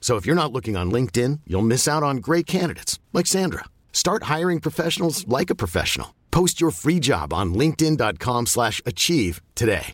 [0.00, 3.66] So if you're not looking on LinkedIn, you'll miss out on great candidates like Sandra.
[3.92, 6.16] Start hiring professionals like a professional.
[6.32, 9.92] Post your free job on linkedin.com/achieve today.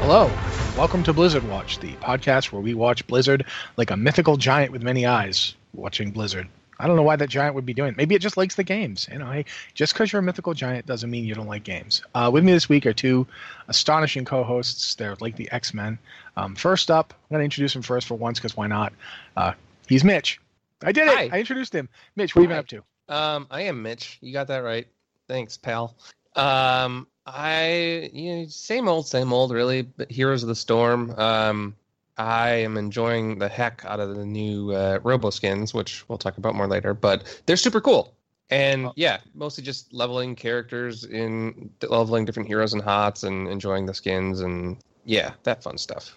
[0.00, 0.30] Hello,
[0.78, 3.44] welcome to Blizzard Watch, the podcast where we watch Blizzard
[3.76, 6.48] like a mythical giant with many eyes watching Blizzard.
[6.78, 7.90] I don't know why that giant would be doing.
[7.90, 7.96] It.
[7.96, 9.08] Maybe it just likes the games.
[9.10, 12.02] You know, hey, just because you're a mythical giant doesn't mean you don't like games.
[12.14, 13.26] Uh, with me this week are two
[13.68, 14.94] astonishing co-hosts.
[14.94, 15.98] They're like the X-Men.
[16.36, 18.92] Um, first up, I'm going to introduce him first for once because why not?
[19.36, 19.52] Uh,
[19.88, 20.40] he's Mitch.
[20.82, 21.14] I did it.
[21.14, 21.30] Hi.
[21.32, 21.88] I introduced him.
[22.14, 22.82] Mitch, what have you been up to?
[23.08, 24.18] Um, I am Mitch.
[24.20, 24.86] You got that right.
[25.28, 25.96] Thanks, pal.
[26.34, 29.82] Um, I you know, same old, same old, really.
[29.82, 31.14] But Heroes of the Storm.
[31.16, 31.74] Um,
[32.18, 36.38] I am enjoying the heck out of the new uh, Robo skins, which we'll talk
[36.38, 36.94] about more later.
[36.94, 38.14] But they're super cool.
[38.48, 43.94] And yeah, mostly just leveling characters in leveling different heroes and hots and enjoying the
[43.94, 46.16] skins and yeah, that fun stuff.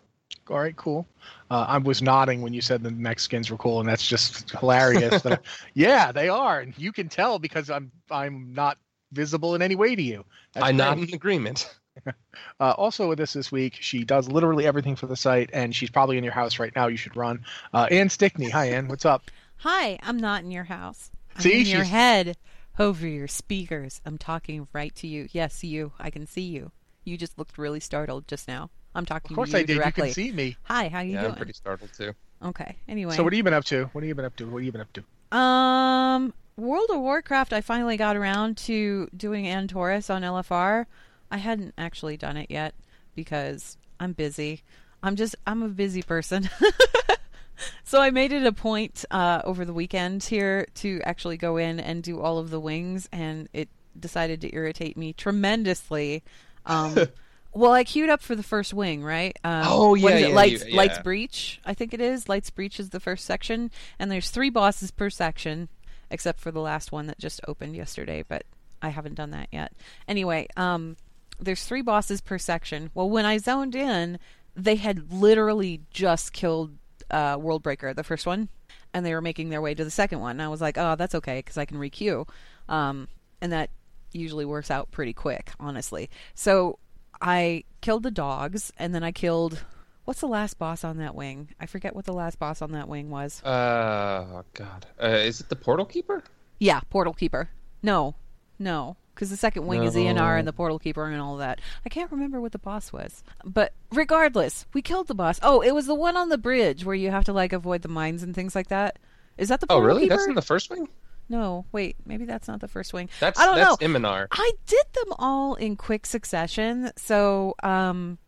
[0.50, 1.08] All right, cool.
[1.52, 5.22] Uh, I was nodding when you said the Mexicans were cool, and that's just hilarious.
[5.24, 5.42] that-
[5.74, 8.78] yeah, they are, and you can tell because I'm I'm not
[9.12, 10.24] visible in any way to you.
[10.54, 11.76] That's I'm not in agreement.
[12.62, 15.90] Uh, also with us this week, she does literally everything for the site, and she's
[15.90, 16.88] probably in your house right now.
[16.88, 17.44] You should run.
[17.74, 19.24] Uh, Anne Stickney, hi Anne, what's up?
[19.58, 21.10] Hi, I'm not in your house.
[21.36, 22.38] I'm See, in your she's- head
[22.78, 24.02] over your speakers.
[24.06, 25.28] I'm talking right to you.
[25.32, 25.94] Yes, you.
[26.00, 26.72] I can see you.
[27.06, 28.70] You just looked really startled just now.
[28.96, 29.76] I'm talking Of course to you I did.
[29.76, 30.10] directly.
[30.10, 30.58] You can see me.
[30.64, 31.32] Hi, how you Yeah, doing?
[31.32, 32.14] I'm pretty startled too.
[32.44, 32.76] Okay.
[32.88, 33.16] Anyway.
[33.16, 33.86] So what have you been up to?
[33.94, 34.46] What have you been up to?
[34.50, 35.38] What have you been up to?
[35.38, 37.54] Um, World of Warcraft.
[37.54, 40.86] I finally got around to doing Antorus on LFR.
[41.32, 42.74] I hadn't actually done it yet
[43.16, 44.64] because I'm busy.
[45.04, 46.50] I'm just I'm a busy person.
[47.84, 51.80] so I made it a point uh, over the weekend here to actually go in
[51.80, 53.70] and do all of the wings, and it
[54.00, 56.24] decided to irritate me tremendously.
[56.66, 56.96] Um,
[57.54, 59.38] well, I queued up for the first wing, right?
[59.44, 61.00] Um, Oh, yeah, yeah, Lights, you- Lights.
[61.00, 62.30] Breach, I think it is.
[62.30, 65.70] Lights Breach is the first section, and there's three bosses per section,
[66.10, 68.44] except for the last one that just opened yesterday, but
[68.82, 69.74] I haven't done that yet.
[70.08, 70.96] Anyway, um,
[71.40, 72.92] there's three bosses per section.
[72.94, 74.20] Well, when I zoned in,
[74.56, 76.76] they had literally just killed
[77.10, 78.50] uh, World Breaker, the first one,
[78.94, 80.32] and they were making their way to the second one.
[80.32, 82.28] And I was like, oh, that's okay because I can requeue,
[82.68, 83.08] um,
[83.42, 83.70] and that
[84.12, 86.10] usually works out pretty quick, honestly.
[86.34, 86.80] So
[87.22, 89.64] I killed the dogs, and then I killed.
[90.06, 91.50] What's the last boss on that wing?
[91.60, 93.44] I forget what the last boss on that wing was.
[93.44, 96.24] Uh, God, uh, is it the Portal Keeper?
[96.60, 97.50] Yeah, Portal Keeper.
[97.84, 98.16] No,
[98.58, 100.02] no, because the second wing is No.
[100.02, 101.60] Eonar and the Portal Keeper and all that.
[101.86, 105.42] I can't remember what the boss was, but regardless, we killed the boss.
[105.44, 107.90] Oh, it was the one on the bridge where you have to like avoid the
[107.90, 108.98] mines and things like that.
[109.38, 110.04] Is that the Portal Oh, really?
[110.04, 110.16] Keeper?
[110.16, 110.88] That's in the first wing.
[111.28, 113.10] No, wait, maybe that's not the first wing.
[113.20, 113.88] That's I don't that's know.
[113.88, 114.28] Imonar.
[114.32, 118.20] I did them all in quick succession, so um,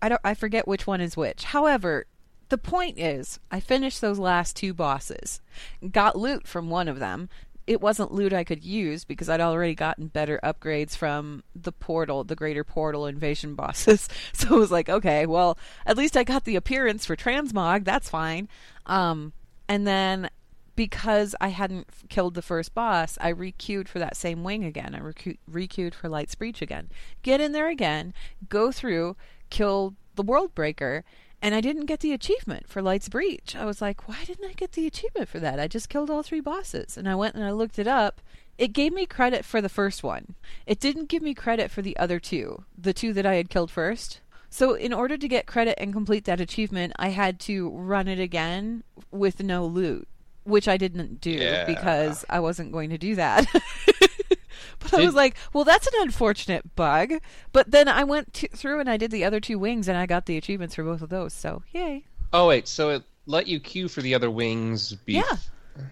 [0.00, 0.20] I don't.
[0.24, 1.44] I forget which one is which.
[1.44, 2.06] However,
[2.48, 5.42] the point is, I finished those last two bosses,
[5.92, 7.28] got loot from one of them.
[7.66, 12.24] It wasn't loot I could use because I'd already gotten better upgrades from the portal,
[12.24, 14.08] the greater portal invasion bosses.
[14.34, 17.84] So it was like, okay, well, at least I got the appearance for transmog.
[17.84, 18.48] That's fine.
[18.84, 19.32] Um,
[19.68, 20.28] and then
[20.76, 24.94] because I hadn't killed the first boss, I requeued for that same wing again.
[24.94, 25.00] I
[25.50, 26.90] requeued for Light's Breach again.
[27.22, 28.12] Get in there again,
[28.48, 29.16] go through,
[29.50, 31.04] kill the World Breaker,
[31.44, 33.54] and I didn't get the achievement for Light's Breach.
[33.54, 35.60] I was like, why didn't I get the achievement for that?
[35.60, 36.96] I just killed all three bosses.
[36.96, 38.20] And I went and I looked it up.
[38.56, 40.34] It gave me credit for the first one.
[40.66, 43.70] It didn't give me credit for the other two, the two that I had killed
[43.70, 44.20] first.
[44.48, 48.20] So, in order to get credit and complete that achievement, I had to run it
[48.20, 50.06] again with no loot,
[50.44, 51.64] which I didn't do Yeah.
[51.66, 53.46] because I wasn't going to do that.
[54.78, 57.14] but I was like, well, that's an unfortunate bug.
[57.52, 60.06] But then I went to, through and I did the other two wings and I
[60.06, 61.32] got the achievements for both of those.
[61.32, 62.04] So, yay.
[62.32, 64.92] Oh wait, so it let you queue for the other wings.
[65.04, 65.36] Be- Yeah.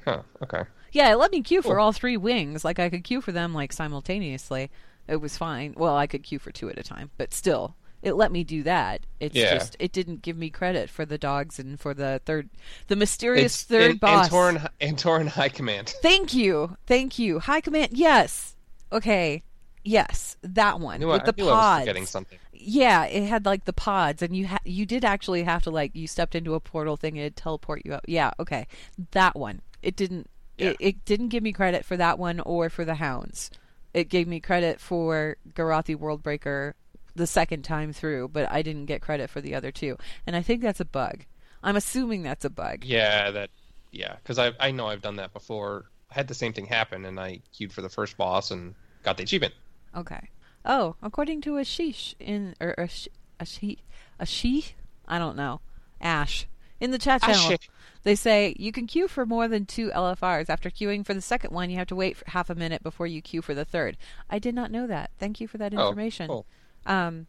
[0.04, 0.22] Huh.
[0.42, 0.62] Okay.
[0.92, 2.64] Yeah, it let me queue for all three wings.
[2.64, 4.70] Like I could queue for them like simultaneously.
[5.08, 5.74] It was fine.
[5.76, 8.62] Well, I could queue for two at a time, but still, it let me do
[8.64, 9.06] that.
[9.20, 9.54] It's Yeah.
[9.54, 12.50] just it didn't give me credit for the dogs and for the third,
[12.88, 14.28] the mysterious It's third An- boss.
[14.28, 15.94] Antoran, Antoran High Command.
[16.02, 17.38] Thank you, thank you.
[17.38, 17.90] High command.
[17.92, 18.56] Yes.
[18.92, 19.42] Okay.
[19.84, 22.10] Yes, that one Knew with I, the knew I was pods.
[22.10, 22.38] something.
[22.52, 25.96] Yeah, it had like the pods, and you ha- you did actually have to like
[25.96, 28.04] you stepped into a portal thing and it'd teleport you up.
[28.06, 28.68] Yeah, okay,
[29.10, 29.60] that one.
[29.82, 30.30] It didn't.
[30.58, 33.50] It, it didn't give me credit for that one or for the hounds.
[33.92, 36.74] It gave me credit for Garothi Worldbreaker
[37.14, 40.42] the second time through, but I didn't get credit for the other two, and I
[40.42, 41.24] think that's a bug.
[41.62, 42.84] I'm assuming that's a bug.
[42.84, 43.50] Yeah, that.
[43.90, 45.84] Yeah, because I I know I've done that before.
[46.10, 49.16] I had the same thing happen, and I queued for the first boss and got
[49.16, 49.54] the achievement.
[49.96, 50.30] Okay.
[50.64, 53.10] Oh, according to Ashish in or a she,
[53.40, 53.78] a she,
[54.18, 54.66] a she,
[55.06, 55.60] I don't know,
[56.00, 56.46] Ash
[56.80, 57.68] in the chat channel, Ash.
[58.02, 60.48] they say you can queue for more than two LFRs.
[60.48, 63.06] After queuing for the second one, you have to wait for half a minute before
[63.06, 63.96] you queue for the third.
[64.30, 65.10] I did not know that.
[65.18, 66.28] Thank you for that Oh, information.
[66.28, 66.46] cool.
[66.86, 67.26] Um,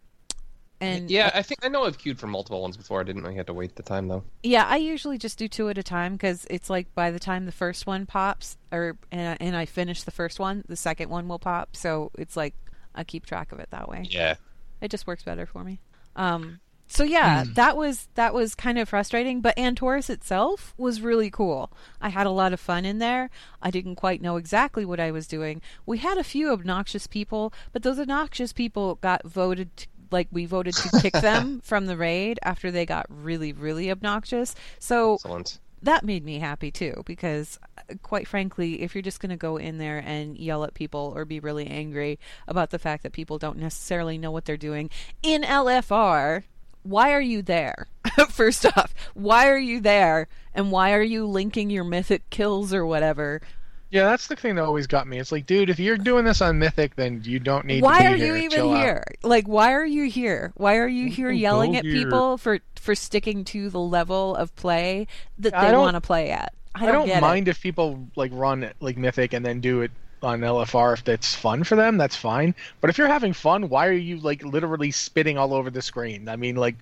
[0.81, 2.99] and Yeah, I think I know I've queued for multiple ones before.
[2.99, 4.23] I didn't know you had to wait the time though.
[4.43, 7.45] Yeah, I usually just do two at a time because it's like by the time
[7.45, 11.09] the first one pops, or and I, and I finish the first one, the second
[11.09, 11.75] one will pop.
[11.75, 12.53] So it's like
[12.93, 14.05] I keep track of it that way.
[14.09, 14.35] Yeah.
[14.81, 15.79] It just works better for me.
[16.15, 16.59] Um,
[16.93, 21.71] so yeah, that was that was kind of frustrating, but Antorus itself was really cool.
[21.99, 23.31] I had a lot of fun in there.
[23.63, 25.59] I didn't quite know exactly what I was doing.
[25.87, 30.45] We had a few obnoxious people, but those obnoxious people got voted to, like we
[30.45, 34.53] voted to kick them from the raid after they got really really obnoxious.
[34.77, 35.59] So Excellent.
[35.81, 39.57] that made me happy too because uh, quite frankly if you're just going to go
[39.57, 43.39] in there and yell at people or be really angry about the fact that people
[43.39, 44.91] don't necessarily know what they're doing
[45.23, 46.43] in LFR
[46.83, 47.87] why are you there
[48.29, 52.85] first off why are you there and why are you linking your mythic kills or
[52.85, 53.41] whatever
[53.89, 55.19] Yeah, that's the thing that always got me.
[55.19, 58.07] It's like, dude, if you're doing this on Mythic, then you don't need why to
[58.09, 58.35] be are here.
[58.35, 58.77] you even Chill out.
[58.81, 61.93] here like why are you here why are you here yelling at here.
[61.93, 65.05] people for for sticking to the level of play
[65.37, 67.21] that they want to play at i I don't, don't get it.
[67.21, 69.91] mind if people like run like Mythic and then do it
[70.23, 71.97] on LFR if that's fun for them.
[71.97, 72.55] That's fine.
[72.81, 76.29] But if you're having fun, why are you like literally spitting all over the screen?
[76.29, 76.75] I mean, like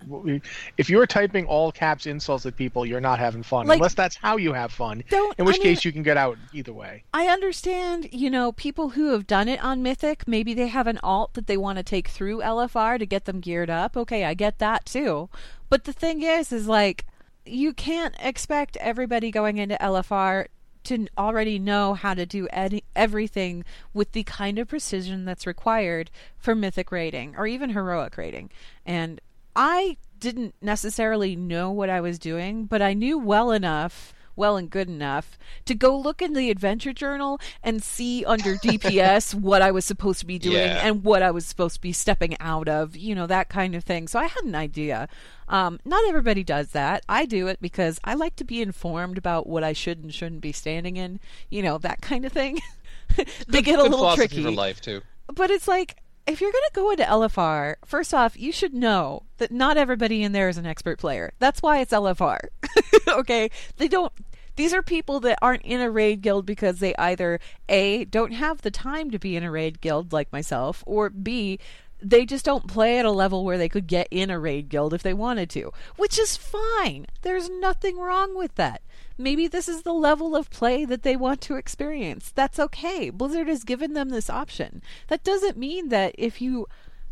[0.77, 3.67] if you're typing all caps insults at people, you're not having fun.
[3.67, 5.03] Like- Unless that's how you have fun.
[5.09, 7.03] Don't- in which I mean- case you can get out either way.
[7.13, 10.99] I understand, you know, people who have done it on Mythic, maybe they have an
[11.03, 13.97] alt that they want to take through LFR to get them geared up.
[13.97, 15.29] Okay, I get that too.
[15.69, 17.05] But the thing is, is like,
[17.45, 20.45] you can't expect everybody going into LFR
[20.85, 23.63] to already know how to do ed- everything
[23.93, 28.49] with the kind of precision that's required for Mythic rating or even Heroic rating.
[28.85, 29.21] And
[29.55, 34.69] I didn't necessarily know what I was doing, but I knew well enough well and
[34.69, 39.71] good enough to go look in the adventure journal and see under DPS what I
[39.71, 40.85] was supposed to be doing Yeah.
[40.85, 43.83] and what I was supposed to be stepping out of, you know, that kind of
[43.83, 44.07] thing.
[44.07, 45.07] So I had an idea.
[45.47, 47.03] Um, not everybody does that.
[47.09, 50.41] I do it because I like to be informed about what I should and shouldn't
[50.41, 51.19] be standing in,
[51.49, 52.59] you know, that kind of thing.
[53.47, 55.01] they get a little tricky life too.
[55.33, 55.97] but it's like
[56.27, 60.23] if you're going to go into LFR, first off, you should know that not everybody
[60.23, 61.33] in there is an expert player.
[61.39, 62.39] That's why it's LFR.
[63.07, 63.49] okay?
[63.77, 64.13] They don't
[64.57, 68.61] these are people that aren't in a raid guild because they either A don't have
[68.61, 71.57] the time to be in a raid guild like myself or B
[72.01, 74.93] they just don't play at a level where they could get in a raid guild
[74.93, 77.05] if they wanted to, which is fine.
[77.21, 78.81] There's nothing wrong with that.
[79.21, 82.31] Maybe this is the level of play that they want to experience.
[82.33, 83.09] That's okay.
[83.09, 84.81] Blizzard has given them this option.
[85.07, 86.67] That doesn't mean that if you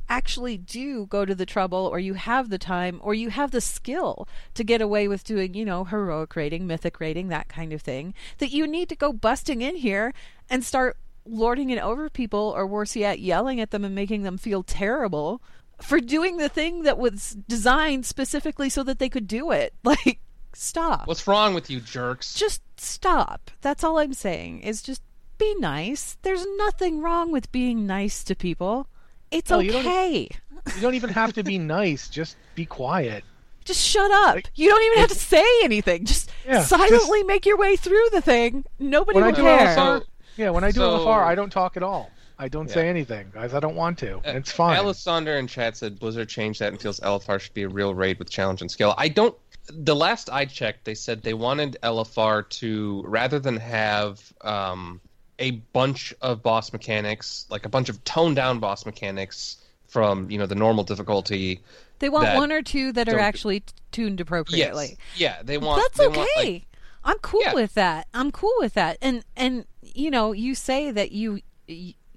[0.09, 3.61] actually do go to the trouble or you have the time or you have the
[3.61, 7.81] skill to get away with doing, you know, heroic rating, mythic rating, that kind of
[7.81, 10.13] thing, that you need to go busting in here
[10.49, 14.37] and start lording it over people or worse yet, yelling at them and making them
[14.37, 15.41] feel terrible
[15.79, 19.73] for doing the thing that was designed specifically so that they could do it.
[19.83, 20.19] Like,
[20.53, 22.33] stop What's wrong with you jerks?
[22.33, 23.51] just stop.
[23.61, 24.61] That's all I'm saying.
[24.61, 25.01] Is just
[25.37, 26.17] be nice.
[26.21, 28.87] There's nothing wrong with being nice to people.
[29.31, 30.29] It's No, you don't- okay.
[30.75, 32.09] You don't even have to be nice.
[32.09, 33.23] Just be quiet.
[33.65, 34.37] Just shut up.
[34.55, 36.05] You don't even have to say anything.
[36.05, 38.65] Just Yeah, silently make your way through the thing.
[38.79, 39.67] Nobody When I will care.
[39.77, 40.01] LFR,
[40.37, 42.11] yeah, when I do So- LFR, I don't talk at all.
[42.41, 43.53] I don't say anything guys.
[43.53, 44.17] I don't want to.
[44.19, 44.77] Uh, It's fine.
[44.79, 48.17] Alessander in chat said Blizzard changed that and feels LFR should be a real raid
[48.17, 48.95] with challenge and skill.
[48.97, 49.35] I don't.
[49.71, 54.99] The last I checked, they said they wanted LFR to rather than have um,
[55.37, 60.37] a bunch of boss mechanics, like a bunch of toned down boss mechanics from you
[60.37, 61.61] know the normal difficulty.
[61.99, 64.85] They want one or two that are actually t- tuned appropriately.
[64.87, 65.81] Yes, yeah, they want.
[65.81, 66.17] That's they okay.
[66.17, 66.65] want, like-
[67.03, 67.53] I'm cool Yeah.
[67.53, 68.07] with that.
[68.13, 68.97] I'm cool with that.
[69.01, 71.41] And and you know, you say that you.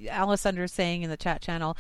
[0.03, 1.77] Y Alessander is saying in the chat channel,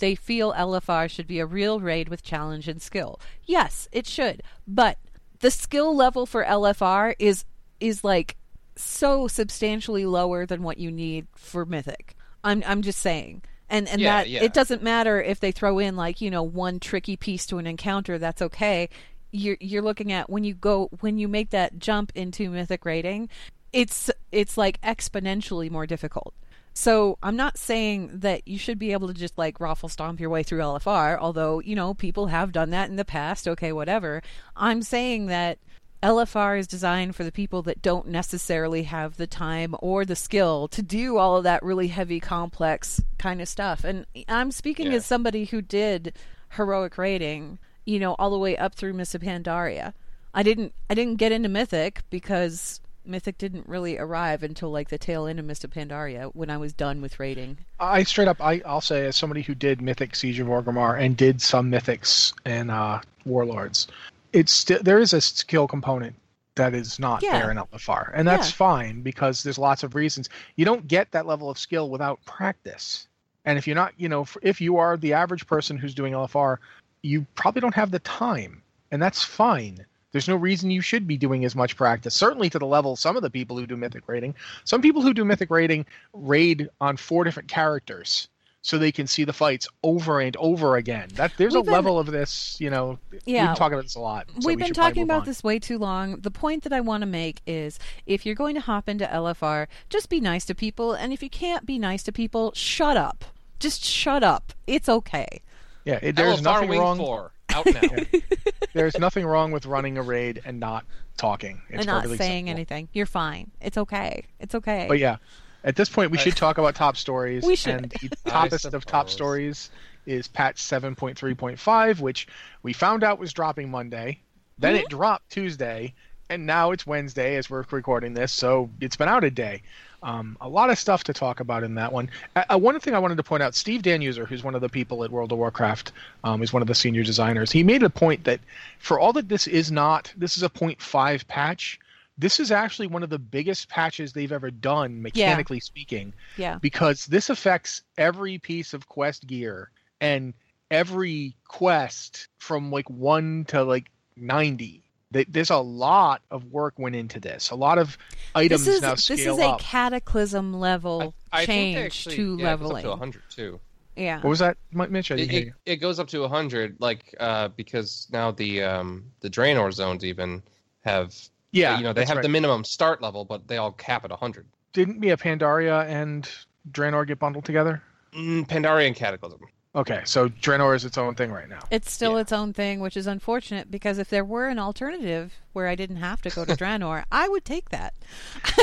[0.00, 3.20] they feel LFR should be a real raid with challenge and skill.
[3.44, 4.42] Yes, it should.
[4.66, 4.98] But
[5.40, 7.44] the skill level for LFR is
[7.80, 8.36] is like
[8.76, 12.16] so substantially lower than what you need for Mythic.
[12.44, 13.42] I'm I'm just saying.
[13.68, 14.42] And and Yeah, that yeah.
[14.42, 17.66] it doesn't matter if they throw in like, you know, one tricky piece to an
[17.66, 18.88] encounter, that's okay.
[19.30, 23.28] You're you're looking at when you go when you make that jump into mythic rating,
[23.72, 26.34] it's it's like exponentially more difficult.
[26.74, 30.30] So I'm not saying that you should be able to just like raffle stomp your
[30.30, 34.22] way through LFR, although, you know, people have done that in the past, okay, whatever.
[34.56, 35.58] I'm saying that
[36.02, 40.66] LFR is designed for the people that don't necessarily have the time or the skill
[40.68, 43.84] to do all of that really heavy, complex kind of stuff.
[43.84, 44.96] And I'm speaking Yeah.
[44.96, 46.14] as somebody who did
[46.56, 49.92] heroic raiding, you know, all the way up through Miss Pandaria.
[50.34, 54.98] I didn't I didn't get into Mythic because Mythic didn't really arrive until like the
[54.98, 57.58] tail end of Miss Pandaria when I was done with raiding.
[57.80, 61.16] I straight up, I, I'll say, as somebody who did Mythic Siege of Orgrimmar and
[61.16, 63.88] did some Mythics and uh, Warlords,
[64.32, 66.14] it's sti- there is a skill component
[66.54, 67.40] that is not Yeah.
[67.40, 68.54] there in LFR, and that's Yeah.
[68.56, 70.28] fine because there's lots of reasons.
[70.56, 73.08] You don't get that level of skill without practice,
[73.44, 76.58] and if you're not, you know, if you are the average person who's doing LFR,
[77.02, 79.84] you probably don't have the time, and that's fine.
[80.12, 82.14] There's no reason you should be doing as much practice.
[82.14, 84.34] Certainly to the level some of the people who do mythic raiding.
[84.64, 88.28] Some people who do mythic raiding raid on four different characters
[88.64, 91.08] so they can see the fights over and over again.
[91.14, 92.98] That there's We've a been- level of this, you know.
[93.24, 93.48] Yeah.
[93.48, 94.26] We've talked about this a lot.
[94.28, 95.26] so We've we been talking about on.
[95.26, 96.20] this way too long.
[96.20, 99.66] The point that I want to make is if you're going to hop into LFR,
[99.90, 100.92] just be nice to people.
[100.92, 103.24] And if you can't be nice to people, shut up.
[103.58, 104.52] Just shut up.
[104.68, 105.40] It's okay.
[105.84, 106.98] Yeah, it, there's LFR nothing Wing wrong.
[106.98, 108.20] 4, out now.
[108.74, 110.84] There's nothing wrong with running a raid and not
[111.16, 111.60] talking.
[111.68, 112.12] It's and not saying
[112.48, 112.50] acceptable.
[112.50, 112.88] anything.
[112.92, 113.50] You're fine.
[113.60, 114.24] It's okay.
[114.40, 114.86] It's okay.
[114.88, 115.16] But yeah,
[115.64, 117.44] at this point, we should talk about top stories.
[117.44, 117.74] We should.
[117.74, 119.70] And the toppest of top stories
[120.06, 122.26] is patch 7.3.5, which
[122.62, 124.20] we found out was dropping Monday.
[124.58, 124.84] Then Mm-hmm.
[124.84, 125.94] it dropped Tuesday,
[126.30, 129.62] and now it's Wednesday as we're recording this, so it's been out a day.
[130.02, 132.10] Um, a lot of stuff to talk about in that one.
[132.34, 135.04] Uh, one thing I wanted to point out: Steve Danuser, who's one of the people
[135.04, 135.92] at World of Warcraft,
[136.24, 137.52] um, is one of the senior designers.
[137.52, 138.40] He made a point that
[138.78, 141.78] for all that this is not, this is a 0.5 patch.
[142.18, 146.58] This is actually one of the biggest patches they've ever done, mechanically speaking yeah.
[146.60, 150.34] because this affects every piece of quest gear and
[150.70, 154.81] every quest from like 1 to like 90
[155.12, 157.98] Th- there's a lot of work went into this a lot of
[158.34, 162.16] items This is now this is a up cataclysm level I think they change actually-
[162.16, 162.42] to yeah, it goes
[162.72, 162.76] leveling.
[162.76, 163.60] up to 100 too.
[163.96, 164.16] yeah.
[164.16, 165.52] what was that Mi- mitch I It, didn't hear it, you.
[165.66, 170.42] it goes up to 100, like uh, because now the um, the Draenor zones even
[170.84, 171.14] have
[171.52, 172.22] yeah you know they have right.
[172.22, 174.46] the minimum start level, but they all cap at 100.
[174.72, 176.30] didn't yeah pandaria and
[176.70, 177.82] draenor get bundled together
[178.14, 179.40] Mm, Pandaria and Cataclysm.
[179.74, 182.20] Okay so draenor is its own thing right now It's still Yeah.
[182.20, 185.96] its own thing, which is unfortunate because if there were an alternative where I didn't
[185.96, 187.94] have to go to Draenor, I would take that.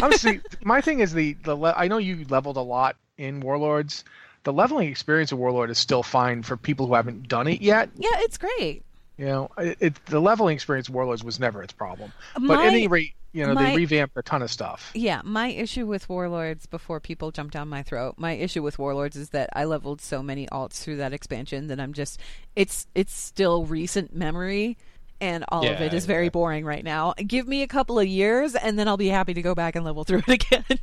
[0.03, 4.03] honestly, my thing is the the le- I know you leveled a lot in Warlords.
[4.43, 7.89] The leveling experience of Warlord is still fine for people who haven't done it yet.
[7.95, 8.83] Yeah, it's great.
[9.19, 12.13] You know, it, it the leveling experience Warlords was never its problem.
[12.35, 14.91] But My- at any rate, you know, my- they revamped a ton of stuff.
[14.93, 19.17] Yeah, my issue with Warlords before people jump down my throat, my issue with Warlords
[19.17, 22.17] is that I leveled so many alts through that expansion that I'm just
[22.55, 24.77] it's it's still recent memory
[25.19, 26.29] and all of it is very yeah.
[26.29, 27.13] boring right now.
[27.17, 29.83] Give me a couple of years and then I'll be happy to go back and
[29.83, 30.79] level through it again.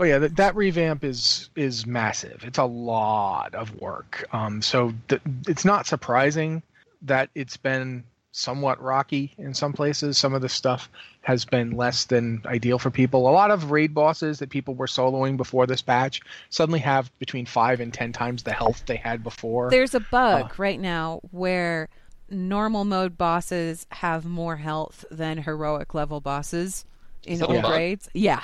[0.00, 2.42] Oh yeah, that, that revamp is is massive.
[2.42, 4.26] It's a lot of work.
[4.32, 6.64] Um, so th- it's not surprising
[7.02, 10.16] that it's been somewhat rocky in some places.
[10.18, 10.88] Some of the stuff
[11.22, 13.28] has been less than ideal for people.
[13.28, 17.46] A lot of raid bosses that people were soloing before this patch suddenly have between
[17.46, 19.70] five and ten times the health they had before.
[19.70, 20.54] There's a bug Uh.
[20.56, 21.88] right now where
[22.30, 26.84] normal mode bosses have more health than heroic level bosses
[27.24, 28.08] in Is that old raids.
[28.14, 28.42] Yeah.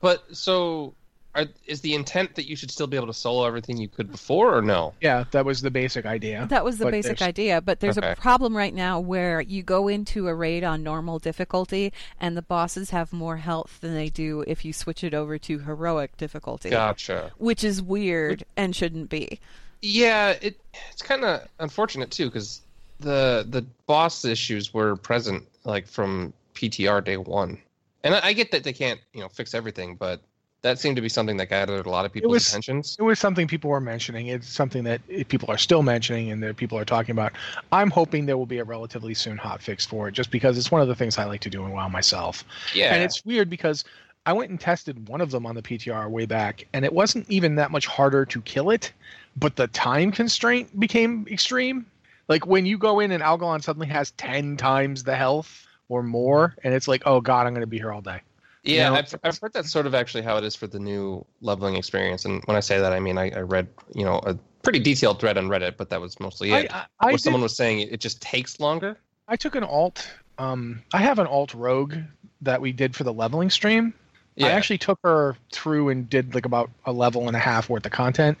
[0.00, 0.94] But so
[1.34, 4.10] are, is the intent that you should still be able to solo everything you could
[4.10, 4.94] before, or no?
[5.00, 6.46] Yeah, that was the basic idea.
[6.50, 8.12] That was the But basic there's- idea, but there's Okay.
[8.12, 12.42] a problem right now where you go into a raid on normal difficulty and the
[12.42, 16.70] bosses have more health than they do if you switch it over to heroic difficulty.
[16.70, 17.30] Gotcha.
[17.38, 19.38] Which is weird and shouldn't be.
[19.82, 20.58] Yeah, it
[20.92, 22.60] it's kind of unfortunate too because
[22.98, 27.56] the the boss issues were present like from PTR day one,
[28.04, 30.20] and I, I get that they can't you know fix everything, but
[30.62, 32.96] that seemed to be something that gathered a lot of people's was- attentions.
[32.98, 34.26] It was something people were mentioning.
[34.26, 37.32] It's something that people are still mentioning and that people are talking about.
[37.72, 40.70] I'm hoping there will be a relatively soon hot fix for it, just because it's
[40.70, 42.44] one of the things I like to do in WoW myself.
[42.74, 43.84] Yeah, And it's weird because
[44.26, 47.28] I went and tested one of them on the PTR way back, and it wasn't
[47.30, 48.92] even that much harder to kill it,
[49.36, 51.86] but the time constraint became extreme.
[52.28, 56.54] Like when you go in and Algalon suddenly has 10 times the health or more,
[56.62, 58.20] and it's like, oh god, I'm going to be here all day.
[58.62, 58.98] Yeah, You know?
[58.98, 62.24] I've, I've heard that's sort of actually how it is for the new leveling experience.
[62.24, 65.20] And when I say that, I mean I, I read you know a pretty detailed
[65.20, 66.72] thread on Reddit, but that was mostly it.
[66.72, 68.98] I, I, where did- someone was saying it, it just takes longer.
[69.28, 70.08] I took an alt.
[70.38, 71.94] Um, I have an alt rogue
[72.40, 73.94] that we did for the leveling stream.
[74.36, 77.68] Yeah, I actually took her through and did like about a level and a half
[77.68, 78.38] worth of content.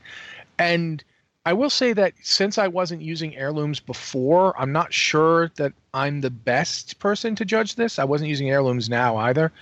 [0.58, 1.02] And
[1.46, 6.20] I will say that since I wasn't using heirlooms before, I'm not sure that I'm
[6.20, 7.98] the best person to judge this.
[7.98, 9.52] I wasn't using heirlooms now either.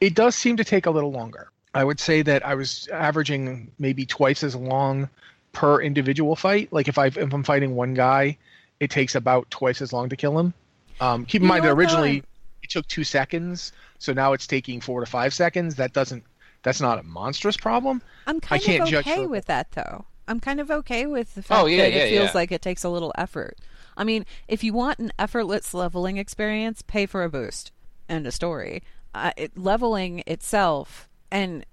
[0.00, 1.48] It does seem to take a little longer.
[1.74, 5.08] I would say that I was averaging maybe twice as long
[5.52, 6.72] per individual fight.
[6.72, 8.36] Like if I if I'm fighting one guy,
[8.80, 10.54] it takes about twice as long to kill him.
[11.00, 12.26] Um, keep in You mind that originally though?
[12.62, 15.74] it took two seconds, so now it's taking four to five seconds.
[15.76, 16.22] That doesn't
[16.62, 18.00] that's not a monstrous problem.
[18.26, 20.04] I'm kind can't of judge okay for- with that though.
[20.26, 22.32] I'm kind of okay with the fact Oh, yeah, that yeah, it feels yeah.
[22.34, 23.58] like it takes a little effort.
[23.96, 27.72] I mean, if you want an effortless leveling experience, pay for a boost
[28.08, 28.82] and a story.
[29.14, 31.64] Uh, it, leveling itself, and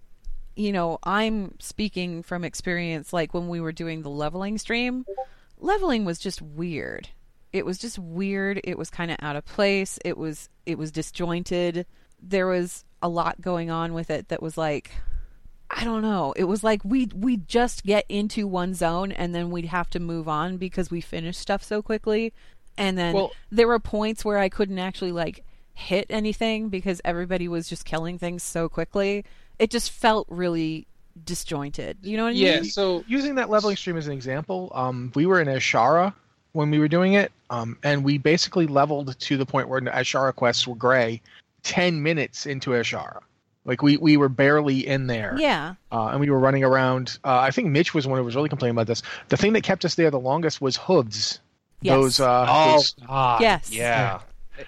[0.56, 3.12] you know, I'm speaking from experience.
[3.14, 5.06] Like when we were doing the leveling stream,
[5.58, 7.10] leveling was just weird.
[7.52, 8.62] It was just weird.
[8.64, 9.98] It was kind of out of place.
[10.06, 11.86] It was it was disjointed.
[12.22, 14.92] There was a lot going on with it that was like
[15.70, 16.34] I don't know.
[16.36, 20.00] It was like we we just get into one zone and then we'd have to
[20.00, 22.34] move on because we finished stuff so quickly.
[22.78, 27.48] And then Well- there were points where I couldn't actually like hit anything because everybody
[27.48, 29.26] was just killing things so quickly.
[29.60, 30.88] It just felt really
[31.26, 31.98] disjointed.
[32.02, 32.56] You know what I yeah.
[32.62, 32.66] mean?
[32.66, 36.14] So Using that leveling stream as an example, um, we were in Azshara
[36.54, 39.90] when we were doing it, um, and we basically leveled to the point where the
[39.92, 41.22] Azshara quests were gray
[41.64, 43.22] ten minutes into Azshara.
[43.64, 45.36] Like we, we were barely in there.
[45.38, 45.76] Yeah.
[45.92, 47.20] uh, and we were running around.
[47.24, 49.04] Uh, I think Mitch was the one who was really complaining about this.
[49.30, 51.40] The thing that kept us there the longest was hooves.
[51.82, 51.96] Yes.
[51.96, 53.72] Those, uh, oh those- God, Yes.
[53.72, 54.22] yeah.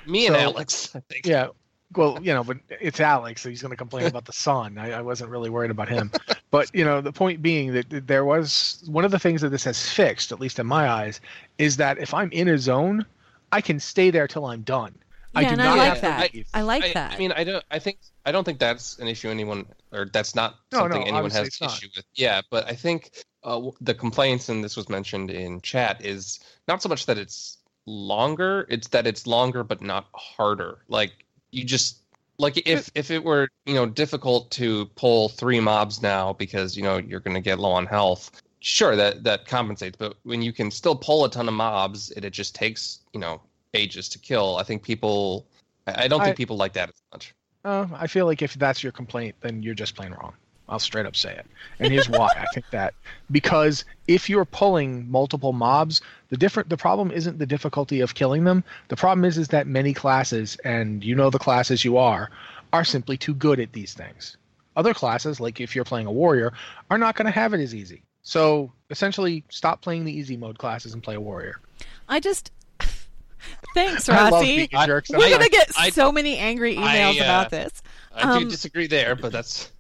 [0.07, 1.25] Me and So- Alex, I think.
[1.25, 1.47] yeah.
[1.95, 4.79] Well, you know, but it's Alex, so he's going to complain about the sun.
[4.79, 6.09] I, I wasn't really worried about him,
[6.49, 9.49] but you know, the point being that that there was one of the things that
[9.49, 11.21] this has fixed, at least in my eyes,
[11.59, 13.05] is that if I'm in a zone,
[13.51, 14.95] I can stay there till I'm done.
[15.35, 16.33] I Yeah, do and I not like have to that.
[16.33, 16.47] leave.
[16.55, 17.11] I like I, that.
[17.13, 17.63] I mean, I don't.
[17.69, 21.05] I think I don't think that's an issue anyone, or that's not No, something no,
[21.07, 22.05] anyone has an issue with.
[22.15, 23.11] Yeah, but I think
[23.43, 27.59] uh, the complaints, and this was mentioned in chat, is not so much that it's
[27.85, 30.79] longer; it's that it's longer but not harder.
[30.87, 32.03] Like you just
[32.37, 36.83] like if if it were you know difficult to pull three mobs now because you
[36.83, 38.41] know you're going to get low on health.
[38.59, 42.23] Sure, that that compensates, but when you can still pull a ton of mobs, and
[42.23, 43.41] it just takes you know
[43.73, 44.57] ages to kill.
[44.57, 45.47] I think people.
[45.87, 47.33] I I don't think people like that as much.
[47.65, 50.33] Uh, I feel like if that's your complaint, then you're just plain wrong.
[50.73, 51.45] I'll straight up say it.
[51.77, 52.95] And here's why I think that.
[53.29, 58.43] Because if you're pulling multiple mobs, the different the problem isn't the difficulty of killing
[58.43, 58.63] them.
[58.87, 62.31] The problem is is that many classes, and you know the classes you are,
[62.73, 64.35] are simply too good at these things.
[64.75, 66.53] Other classes, like if you're playing a warrior,
[66.89, 68.01] are not going to have it as easy.
[68.23, 71.59] So essentially, stop playing the easy mode classes and play a warrior.
[72.09, 72.51] I just
[73.75, 74.55] Thanks, Rossi.
[74.55, 77.83] being a jerk We're gonna get I- so many angry emails I, uh, about this.
[78.15, 79.71] I Um, do disagree there, but that's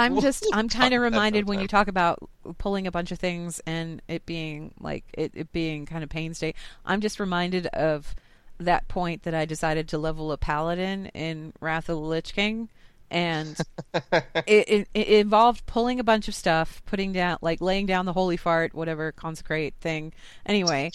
[0.00, 2.18] I'm just I'm kind of reminded when you talk about
[2.58, 6.60] pulling a bunch of things and it being like it, it being kind of painstaking.
[6.84, 8.14] I'm just reminded of
[8.58, 12.68] that point that I decided to level a paladin in Wrath of the Lich King,
[13.10, 13.58] and
[13.94, 18.12] it, it it involved pulling a bunch of stuff, putting down like laying down the
[18.12, 20.12] holy fart, whatever consecrate thing.
[20.46, 20.90] Anyway.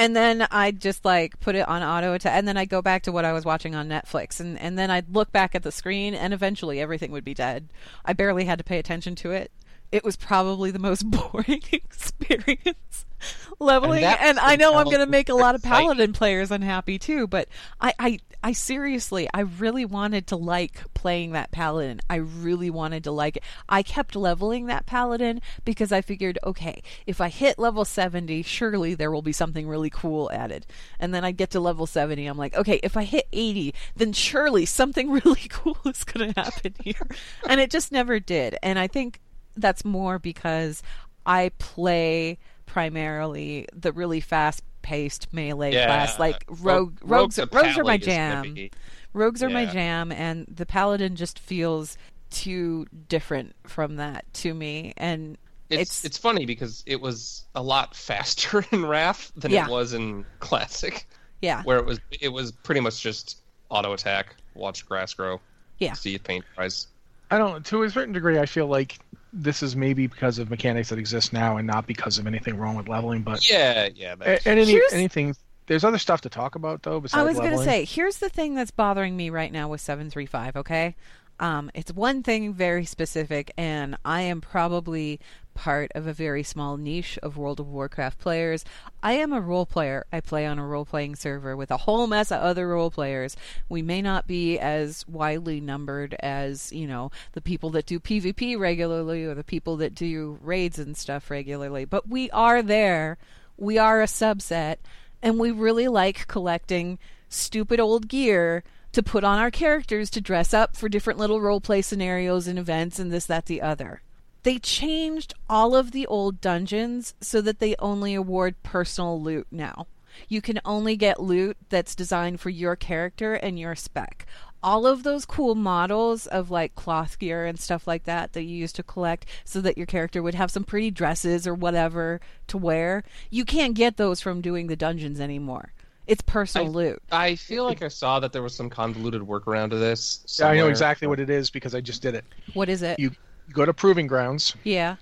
[0.00, 3.02] And then I'd just like put it on auto attack, and then I'd go back
[3.02, 5.70] to what I was watching on Netflix, and and then I'd look back at the
[5.70, 7.68] screen, and eventually everything would be dead.
[8.02, 9.52] I barely had to pay attention to it.
[9.92, 13.04] It was probably the most boring experience
[13.58, 16.98] leveling And and, I know I'm going to make a lot of paladin players unhappy
[16.98, 17.48] too, but
[17.80, 22.00] I, I I seriously I really wanted to like playing that paladin.
[22.08, 23.42] I really wanted to like it.
[23.68, 28.94] I kept leveling that paladin because I figured, okay, if I hit level 70, surely
[28.94, 30.66] there will be something really cool added.
[30.98, 34.12] And then I get to level 70, I'm like, okay, if I hit 80, then
[34.12, 37.08] surely something really cool is going to happen here.
[37.48, 38.56] and it just never did.
[38.62, 39.20] And I think
[39.56, 40.82] that's more because
[41.26, 42.38] I play
[42.70, 45.86] primarily the really fast paced melee Yeah.
[45.86, 46.18] class.
[46.18, 48.68] Like rogue, Rogue- rogues, rogue's rogues are my pally is gonna jam.
[49.12, 51.98] Rogues are my jam, and the paladin just feels
[52.30, 54.94] too different from that to me.
[54.96, 55.36] And
[55.68, 59.66] It's, it's, it's funny because it was a lot faster in Wrath than Yeah.
[59.66, 61.06] it was in Classic,
[61.42, 65.40] yeah, where it was it was pretty much just auto attack, watch grass grow,
[65.78, 66.86] yeah, see it paint dries.
[67.30, 67.64] I don't.
[67.66, 68.98] To a certain degree, I feel like
[69.32, 72.74] this is maybe because of mechanics that exist now, and not because of anything wrong
[72.76, 73.22] with leveling.
[73.22, 74.16] But Yeah, yeah.
[74.20, 75.36] a- and any, anything.
[75.66, 76.98] There's other stuff to talk about though.
[76.98, 79.80] Besides I was going to say, here's the thing that's bothering me right now with
[79.80, 80.96] 735, okay?
[81.38, 85.20] Um, it's one thing very specific, and I am probably
[85.60, 88.64] part of a very small niche of World of Warcraft players.
[89.02, 90.06] I am a role player.
[90.10, 93.36] I play on a role playing server with a whole mess of other role players.
[93.68, 98.58] We may not be as widely numbered as, you know, the people that do PvP
[98.58, 103.18] regularly or the people that do raids and stuff regularly, but we are there.
[103.58, 104.76] We are a subset
[105.20, 110.54] and we really like collecting stupid old gear to put on our characters to dress
[110.54, 114.00] up for different little role play scenarios and events and this, that, the other.
[114.42, 119.86] They changed all of the old dungeons so that they only award personal loot now.
[120.28, 124.26] You can only get loot that's designed for your character and your spec.
[124.62, 128.56] All of those cool models of like cloth gear and stuff like that that you
[128.56, 132.58] used to collect so that your character would have some pretty dresses or whatever to
[132.58, 135.72] wear, you can't get those from doing the dungeons anymore.
[136.06, 137.02] It's personal I- loot.
[137.12, 140.24] I feel like I saw that there was some convoluted workaround to this.
[140.38, 142.24] Yeah, I know exactly what it is because I just did it.
[142.52, 142.98] What is it?
[142.98, 143.12] You
[143.52, 144.96] go to proving grounds, yeah.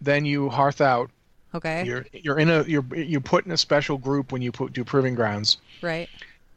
[0.00, 1.10] then you hearth out.
[1.54, 1.84] Okay.
[1.84, 4.84] You're you're in a you're you put in a special group when you put do
[4.84, 5.58] proving grounds.
[5.82, 6.08] right.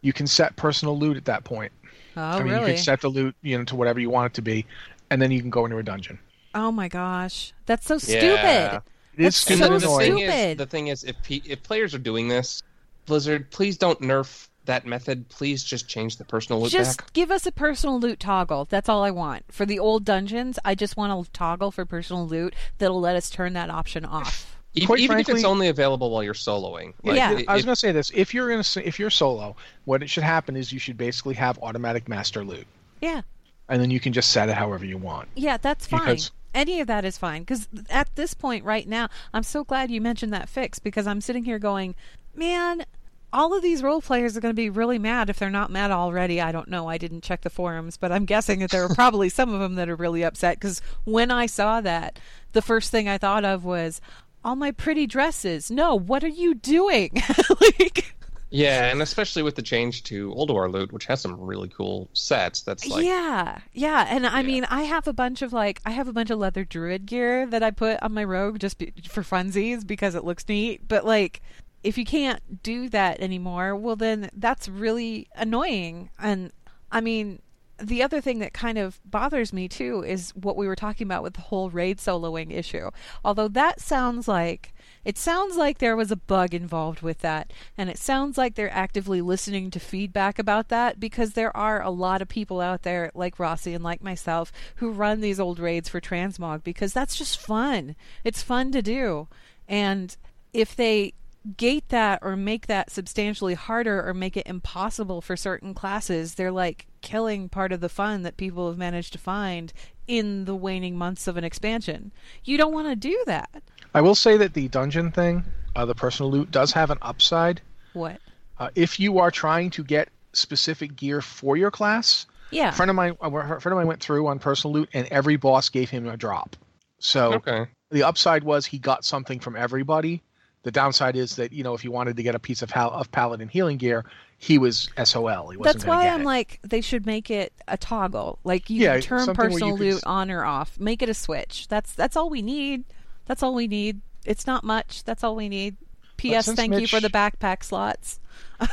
[0.01, 1.71] You can set personal loot at that point.
[2.15, 4.35] Oh, I mean, you can set the loot you know to whatever you want it
[4.35, 4.65] to be,
[5.09, 6.19] and then you can go into a dungeon.
[6.53, 8.23] Oh my gosh, that's so stupid.
[8.23, 8.69] Yeah.
[8.69, 8.83] stupid.
[9.17, 9.99] It is stupid so and And the annoying.
[10.11, 10.57] thing is, stupid.
[10.59, 12.61] the thing is, if pe- if players are doing this,
[13.05, 15.29] Blizzard, please don't nerf that method.
[15.29, 17.13] Please just change the personal loot Just back.
[17.13, 18.65] give us a personal loot toggle.
[18.65, 19.43] That's all I want.
[19.51, 23.29] For the old dungeons, I just want a toggle for personal loot that'll let us
[23.29, 24.51] turn that option off.
[24.73, 26.93] Even, Quite even if it's only available while you're soloing.
[27.03, 27.31] Like, Yeah.
[27.37, 30.03] it- I was going to say this: if you're going to if you're solo, what
[30.03, 32.67] it should happen is you should basically have automatic master loot,
[33.01, 33.21] Yeah.
[33.69, 35.29] and then you can just set it however you want.
[35.35, 36.01] Yeah, that's fine.
[36.01, 37.41] Because- Any of that is fine.
[37.43, 41.19] Because at this point right now, I'm so glad you mentioned that fix because I'm
[41.19, 41.95] sitting here going,
[42.33, 42.85] man,
[43.33, 45.91] all of these role players are going to be really mad if they're not mad
[45.91, 46.39] already.
[46.39, 46.87] I don't know.
[46.87, 49.75] I didn't check the forums, but I'm guessing that there are probably some of them
[49.75, 52.19] that are really upset because when I saw that,
[52.53, 53.99] the first thing I thought of was,
[54.45, 55.71] all my pretty dresses.
[55.71, 57.11] No, what are you doing?
[57.61, 58.15] like,
[58.51, 62.61] yeah, and especially with the change to Ulduar loot, which has some really cool sets.
[62.61, 66.07] That's like, yeah, yeah, and I mean, I have a bunch of like, I have
[66.07, 69.23] a bunch of leather druid gear that I put on my rogue just be, for
[69.23, 70.87] funsies because it looks neat.
[70.87, 71.41] But like,
[71.85, 76.09] if you can't do that anymore, well, then that's really annoying.
[76.17, 76.51] And
[76.91, 77.43] I mean,
[77.77, 81.21] the other thing that kind of bothers me too is what we were talking about
[81.21, 82.89] with the whole raid soloing issue.
[83.23, 87.87] Although that sounds like it sounds like there was a bug involved with that, and
[87.87, 92.23] it sounds like they're actively listening to feedback about that because there are a lot
[92.23, 96.01] of people out there like Rossi and like myself who run these old raids for
[96.01, 97.95] transmog because that's just fun.
[98.23, 99.27] It's fun to do.
[99.67, 100.17] And
[100.51, 101.13] if they
[101.57, 106.51] gate that or make that substantially harder or make it impossible for certain classes, they're
[106.51, 109.71] like killing part of the fun that people have managed to find
[110.07, 112.11] in the waning months of an expansion.
[112.43, 113.49] You don't want to do that.
[113.93, 115.43] I will say that the dungeon thing,
[115.75, 117.61] uh, the personal loot, does have an upside.
[117.93, 118.19] What?
[118.57, 122.69] Uh, if you are trying to get specific gear for your class, Yeah.
[122.69, 125.35] a friend of mine, a friend of mine went through on personal loot, and every
[125.37, 126.55] boss gave him a drop.
[126.99, 127.67] So okay.
[127.91, 130.21] the upside was he got something from everybody.
[130.65, 132.89] The downside is that you know if he wanted to get a piece of hal-
[132.91, 134.03] of paladin healing gear,
[134.39, 135.49] he was SOL.
[135.51, 136.25] He wasn't That's why I'm it.
[136.25, 138.39] like they should make it a toggle.
[138.43, 140.79] Like you Yeah, turn where you personal could loot on or off.
[140.79, 141.67] Make it a switch.
[141.67, 142.83] That's that's all we need.
[143.27, 144.01] That's all we need.
[144.25, 145.03] It's not much.
[145.03, 145.75] That's all we need.
[146.17, 146.51] P.S.
[146.51, 148.19] Thank you for the backpack slots.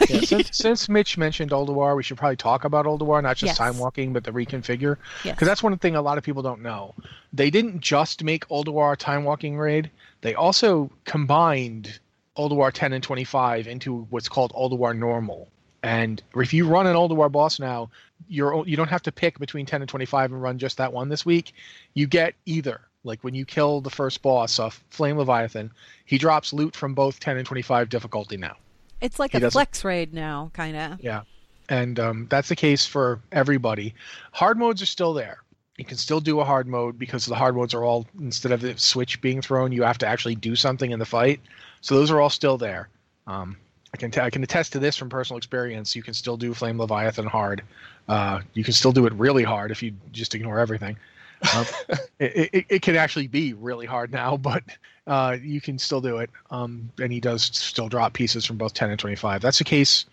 [0.09, 3.59] Yeah, since, since Mitch mentioned Ulduar, we should probably talk about Ulduar, not just Yes.
[3.59, 4.97] time walking, but the reconfigure.
[5.25, 5.35] Yes.
[5.35, 6.95] Because that's one thing a lot of people don't know.
[7.33, 9.91] They didn't just make Ulduar a time walking raid;
[10.23, 12.01] they also combined
[12.37, 15.49] Ulduar 10 and 25 into what's called Ulduar Normal.
[15.83, 17.91] And if you run an Ulduar boss now,
[18.29, 21.09] you're you don't have to pick between 10 and 25 and run just that one
[21.09, 21.53] this week.
[21.95, 22.81] You get either.
[23.05, 25.73] Like when you kill the first boss of Flame Leviathan,
[26.05, 28.55] he drops loot from both 10 and 25 difficulty now.
[29.01, 31.01] It's like He a doesn't- flex raid now, kind of.
[31.03, 31.23] Yeah.
[31.69, 33.95] And um, that's the case for everybody.
[34.31, 35.42] Hard modes are still there.
[35.83, 38.61] You can still do a hard mode because the hard modes are all, instead of
[38.61, 41.41] the switch being thrown, you have to actually do something in the fight.
[41.81, 42.89] So those are all still there.
[43.27, 43.57] Um,
[43.93, 45.97] I can t- I can attest to this from personal experience.
[45.97, 47.63] You can still do Flame Leviathan hard.
[48.07, 50.99] Uh, you can still do it really hard if you just ignore everything.
[51.53, 51.67] Um,
[52.21, 54.63] it, it, it can actually be really hard now, but
[55.09, 56.31] uh, you can still do it.
[56.53, 59.43] Um, and he does still drop pieces from both 10 and 25.
[59.43, 60.05] That's the case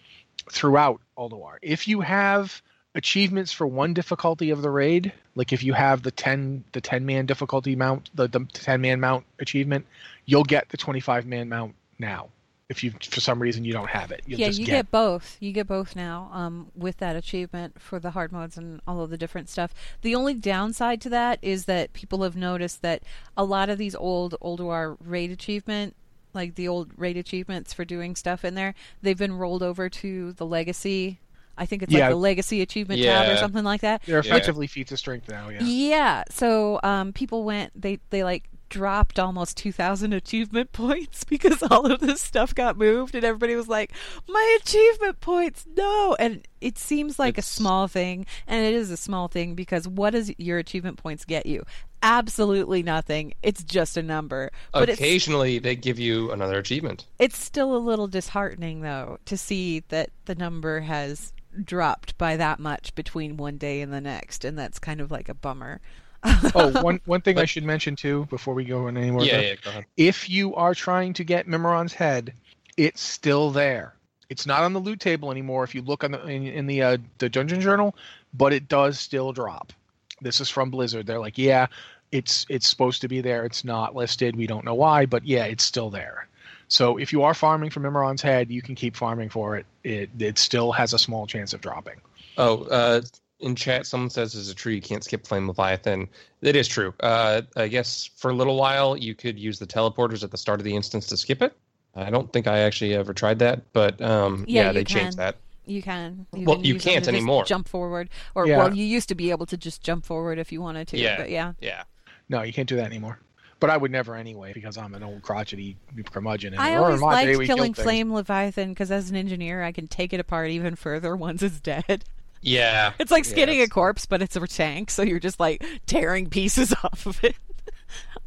[0.52, 1.58] throughout Ulduar.
[1.62, 2.60] If you have
[2.96, 7.06] achievements for one difficulty of the raid, like if you have the 10 the 10
[7.06, 9.86] man difficulty mount, the, the 10 man mount achievement,
[10.26, 12.30] you'll get the 25 man mount now.
[12.68, 14.92] If you for some reason you don't have it, you'll yeah, just you get, get,
[14.92, 15.38] both.
[15.40, 19.10] You get both now um, with that achievement for the hard modes and all of
[19.10, 19.74] the different stuff.
[20.04, 23.02] The only downside to that is that people have noticed that
[23.36, 25.96] a lot of these old Ulduar raid achievement,
[26.36, 30.34] like the old raid achievements for doing stuff in there, they've been rolled over to
[30.34, 31.18] the legacy.
[31.60, 32.06] I think it's Yeah.
[32.06, 34.02] like the legacy achievement tab or something like that.
[34.06, 34.30] they're Yeah.
[34.32, 35.50] effectively feats of strength now.
[35.50, 35.62] Yeah.
[35.64, 36.24] Yeah.
[36.32, 37.80] So um, people went.
[37.80, 42.78] They they like dropped almost two thousand achievement points because all of this stuff got
[42.78, 43.92] moved, and everybody was like,
[44.28, 48.90] "My achievement points, no!" And it seems like It's- a small thing, and it is
[48.92, 51.64] a small thing because what does your achievement points get you?
[52.02, 53.34] Absolutely nothing.
[53.44, 54.52] It's just a number.
[54.72, 57.06] But Occasionally, they give you another achievement.
[57.20, 61.34] it's still a little disheartening though to see that the number has
[61.64, 65.30] dropped by that much between one day and the next, and that's kind of like
[65.30, 65.82] a bummer.
[66.24, 69.24] oh, one one thing I should mention too before we go in any more.
[69.24, 69.48] Yeah, depth.
[69.48, 69.86] yeah, go ahead.
[69.98, 72.34] if you are trying to get Mimiron's head,
[72.78, 73.94] it's still there.
[74.30, 75.64] It's not on the loot table anymore.
[75.64, 77.96] If you look on the in, in the uh, the dungeon journal,
[78.34, 79.74] but it does still drop.
[80.22, 81.08] This is from Blizzard.
[81.08, 81.68] They're like, yeah,
[82.12, 83.46] it's it's supposed to be there.
[83.46, 84.36] It's not listed.
[84.36, 86.28] We don't know why, but yeah, it's still there.
[86.70, 89.66] So if you are farming for Mimiron's head, you can keep farming for it.
[89.84, 91.96] It it still has a small chance of dropping.
[92.38, 93.02] Oh, uh,
[93.40, 96.08] in chat, someone says there's a true you can't skip Flame Leviathan.
[96.42, 96.94] It is true.
[97.00, 100.60] Uh, I guess for a little while you could use the teleporters at the start
[100.60, 101.54] of the instance to skip it.
[101.96, 104.96] I don't think I actually ever tried that, but um, Yeah, yeah, they can.
[105.04, 105.38] changed that.
[105.66, 106.28] You can.
[106.34, 107.46] Well, can you can't anymore.
[107.46, 108.58] Jump forward, or Yeah.
[108.58, 110.98] well, you used to be able to just jump forward if you wanted to.
[110.98, 111.84] Yeah, But yeah, yeah.
[112.28, 113.20] No, you can't do that anymore.
[113.60, 115.76] But I would never anyway because I'm an old crotchety
[116.12, 116.54] curmudgeon.
[116.54, 117.84] and- I or in always my day, liked we killing killed things.
[117.86, 121.60] Flame Leviathan because as an engineer, I can take it apart even further once it's
[121.60, 122.06] dead.
[122.42, 122.94] Yeah.
[123.00, 126.30] It's like Yeah, skinning a corpse, but it's a tank, so you're just like tearing
[126.30, 127.36] pieces off of it.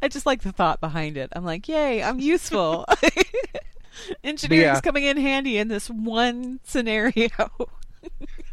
[0.03, 1.29] I just like the thought behind it.
[1.35, 2.85] I'm like, yay, I'm useful.
[4.23, 4.81] Engineering's Yeah.
[4.81, 7.29] coming in handy in this one scenario.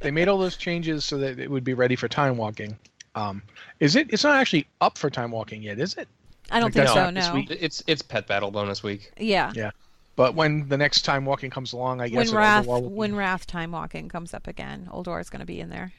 [0.00, 2.78] they made all those changes so that it would be ready for time walking.
[3.14, 3.42] Um,
[3.80, 4.06] is it?
[4.12, 6.08] It's not actually up for time walking yet, is it?
[6.50, 7.10] I don't Like think so.
[7.10, 7.34] No.
[7.34, 7.50] week?
[7.50, 9.12] It's it's pet battle bonus week.
[9.18, 9.52] Yeah.
[9.54, 9.70] Yeah.
[10.16, 12.82] But when the next time walking comes along, I guess When it'll Wrath go all
[12.82, 13.16] with when.
[13.16, 15.92] Wrath time walking comes up again, Ulduar is going to be in there.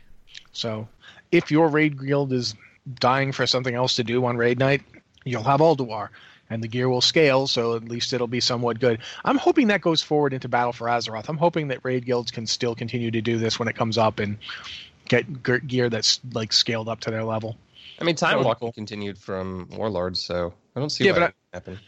[0.51, 0.87] So,
[1.31, 2.53] if your raid guild is
[2.99, 4.81] dying for something else to do on raid night,
[5.23, 6.09] you'll have Ulduar,
[6.49, 8.99] and the gear will scale, so at least it'll be somewhat good.
[9.25, 11.27] I'm hoping that goes forward into Battle for Azeroth.
[11.27, 14.19] I'm hoping that raid guilds can still continue to do this when it comes up
[14.19, 14.37] and
[15.07, 17.57] get gear that's like scaled up to their level.
[17.99, 18.71] I mean, time walking cool.
[18.73, 21.79] continued from Warlords, so I don't see Yeah, why but I- that would happen.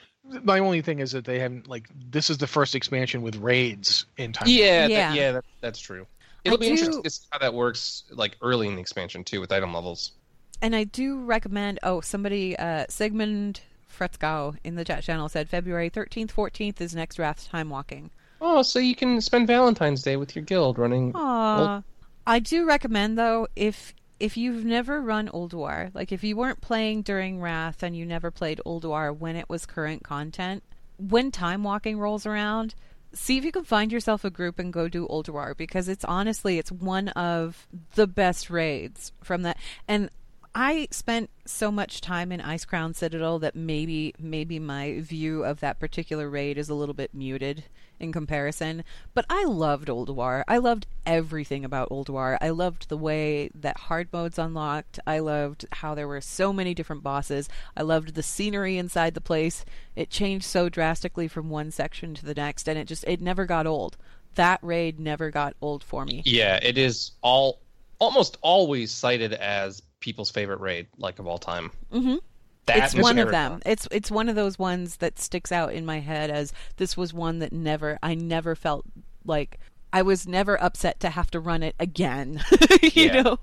[0.45, 4.05] My only thing is that they haven't like this is the first expansion with raids
[4.17, 4.47] in time.
[4.47, 5.09] Yeah, Yeah.
[5.09, 6.07] That, yeah, that, that's true.
[6.45, 9.41] It'll be do- interesting to see how that works, like early in the expansion too,
[9.41, 10.13] with item levels.
[10.61, 11.79] And I do recommend.
[11.83, 13.59] Oh, somebody, uh, Sigmund
[13.91, 18.09] Fretzgau in the chat channel said February 13th, 14th is next Wrath time walking.
[18.41, 21.11] Oh, so you can spend Valentine's Day with your guild running.
[21.15, 21.83] Aw.
[22.25, 23.93] I do recommend though if
[24.23, 28.31] if you've never run Ulduar, like if you weren't playing during Wrath and you never
[28.31, 30.63] played Ulduar when it was current content,
[30.97, 32.73] when time walking rolls around,
[33.11, 36.57] see if you can find yourself a group and go do Ulduar because it's honestly
[36.57, 39.57] it's one of the best raids from that.
[39.89, 40.09] And
[40.55, 45.79] I spent so much time in Icecrown Citadel that maybe maybe my view of that
[45.79, 47.63] particular raid is a little bit muted
[47.99, 48.83] in comparison.
[49.15, 50.43] But I loved Ulduar.
[50.47, 52.37] I loved everything about Ulduar.
[52.39, 54.99] I loved the way that hard modes unlocked.
[55.07, 57.49] I loved how there were so many different bosses.
[57.75, 59.65] I loved the scenery inside the place.
[59.95, 63.45] It changed so drastically from one section to the next and it just it never
[63.45, 63.97] got old.
[64.35, 66.21] That raid never got old for me.
[66.25, 67.59] Yeah, it is all
[67.99, 71.71] almost always cited as people's favorite raid, like of all time.
[71.93, 72.19] Mhm.
[72.65, 73.31] That it's one of Terraform.
[73.31, 73.61] them.
[73.65, 77.13] It's it's one of those ones that sticks out in my head as this was
[77.13, 78.85] one that never I never felt
[79.25, 79.59] like
[79.93, 82.43] I was never upset to have to run it again.
[82.81, 83.21] you Yeah.
[83.21, 83.39] know,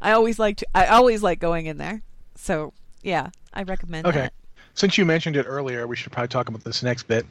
[0.00, 2.02] I always liked I always like going in there.
[2.34, 4.18] So yeah, I recommend Okay.
[4.18, 4.32] that.
[4.74, 7.26] Since you mentioned it earlier, we should probably talk about this next bit.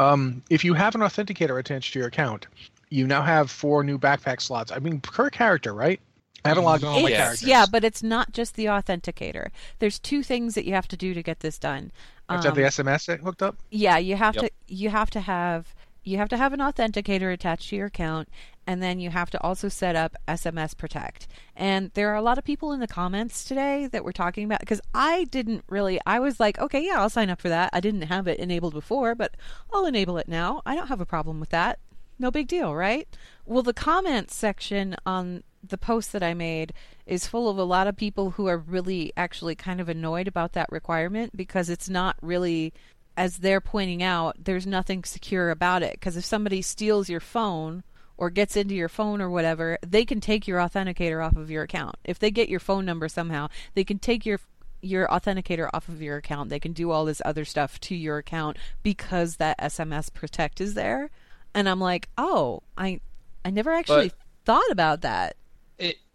[0.00, 2.46] Um, if you have an authenticator attached to your account,
[2.90, 4.72] you now have four new backpack slots.
[4.72, 6.00] I mean, per character, right?
[6.44, 7.42] I haven't logged all my characters.
[7.42, 9.48] yeah, but it's not just the authenticator.
[9.80, 11.92] There's two things that you have to do to get this done.
[12.28, 13.56] I have to have the Um, SMS hooked up.
[13.70, 14.44] Yeah, you have Yep.
[14.44, 15.74] to you have to have
[16.04, 18.28] you have to have an authenticator attached to your account
[18.66, 21.26] and then you have to also set up SMS Protect.
[21.56, 24.60] And there are a lot of people in the comments today that were talking about
[24.60, 27.70] because I didn't really I was like, okay, yeah, I'll sign up for that.
[27.72, 29.34] I didn't have it enabled before, but
[29.72, 30.62] I'll enable it now.
[30.64, 31.78] I don't have a problem with that.
[32.18, 33.08] No big deal, right?
[33.46, 36.72] Well, the comments section on the post that I made
[37.06, 40.52] is full of a lot of people who are really actually kind of annoyed about
[40.52, 42.72] that requirement because it's not really
[43.18, 45.94] as they're pointing out, there's nothing secure about it.
[45.94, 47.82] Because if somebody steals your phone
[48.16, 51.64] or gets into your phone or whatever, they can take your authenticator off of your
[51.64, 51.96] account.
[52.04, 54.38] If they get your phone number somehow, they can take your
[54.80, 56.50] your authenticator off of your account.
[56.50, 60.74] They can do all this other stuff to your account because that SMS Protect is
[60.74, 61.10] there.
[61.52, 63.00] And I'm like, oh, I
[63.44, 64.12] I never actually
[64.44, 65.36] thought about that.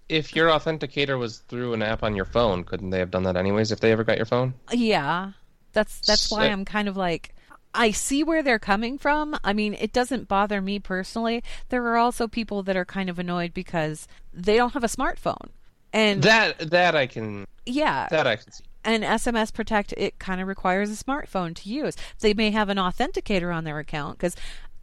[0.10, 3.24] I if your authenticator was through an app on your phone, couldn't they have done
[3.24, 4.54] that anyways if they ever got your phone?
[4.72, 5.32] Yeah.
[5.74, 7.34] That's that's why I'm kind of like
[7.74, 9.36] I see where they're coming from.
[9.44, 11.44] I mean, it doesn't bother me personally.
[11.70, 15.50] There are also people that are kind of annoyed because they don't have a smartphone.
[15.92, 18.64] And That that I can yeah, that I can see.
[18.86, 21.96] and SMS Protect it kind of requires a smartphone to use.
[22.20, 24.36] They may have an authenticator on their account cuz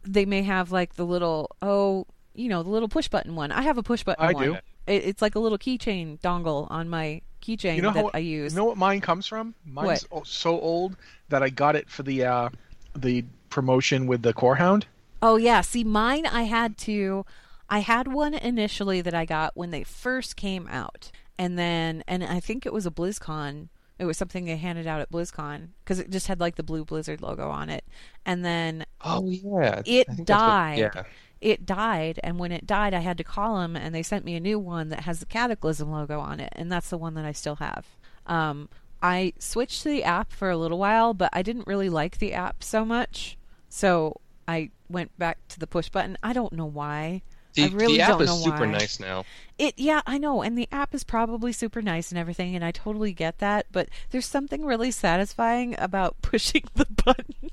[0.03, 3.51] they may have like the little oh, you know, the little push button one.
[3.51, 4.45] I have a push button I one.
[4.53, 4.57] do.
[4.87, 8.19] It, it's like a little keychain dongle on my keychain You know that how I
[8.19, 8.53] use.
[8.53, 9.53] You know what mine comes from?
[9.65, 10.95] Mine's o- so old
[11.29, 12.49] that I got it for the uh,
[12.95, 14.85] the promotion with the Core Hound.
[15.21, 17.25] Oh yeah, see mine I had to
[17.69, 21.11] I had one initially that I got when they first came out.
[21.37, 23.69] And then and I think it was a BlizzCon.
[23.97, 26.83] It was something they handed out at BlizzCon because it just had like the blue
[26.85, 27.83] Blizzard logo on it.
[28.25, 29.81] And then Oh yeah.
[29.85, 30.77] it I what- died.
[30.79, 31.03] yeah.
[31.41, 34.35] It died, and when it died, I had to call them, and they sent me
[34.35, 37.25] a new one that has the Cataclysm logo on it, and that's the one that
[37.25, 37.87] I still have.
[38.27, 38.69] Um,
[39.01, 42.33] I switched to the app for a little while, but I didn't really like the
[42.33, 43.37] app so much,
[43.69, 46.17] so I went back to the push button.
[46.21, 47.23] I don't know why.
[47.53, 48.71] The, I really the app don't is know super why.
[48.71, 49.25] nice now.
[49.57, 52.71] It yeah, I know, and the app is probably super nice and everything, and I
[52.71, 53.65] totally get that.
[53.71, 57.49] But there's something really satisfying about pushing the button.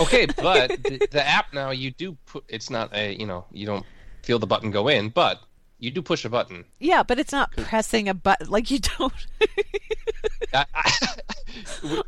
[0.00, 2.44] Okay, but the, the app now you do put.
[2.48, 3.84] It's not a you know you don't
[4.22, 5.40] feel the button go in, but
[5.78, 6.64] you do push a button.
[6.78, 9.12] yeah, but it's not pressing a button like you don't.
[10.54, 10.64] I,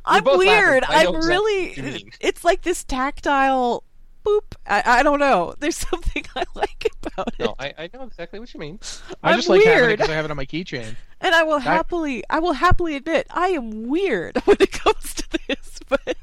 [0.04, 0.84] i'm weird.
[0.86, 1.74] I'm really.
[2.20, 3.84] It's like this tactile
[4.24, 4.54] boop.
[4.66, 5.54] I, I don't know.
[5.58, 8.78] There's something I like about it, No, I, I know exactly what you mean.
[9.22, 9.98] I I'm just like having it weird.
[9.98, 10.94] because I have it on my keychain.
[11.20, 12.22] and I will happily.
[12.30, 16.16] I will happily admit I am weird when it comes to this, but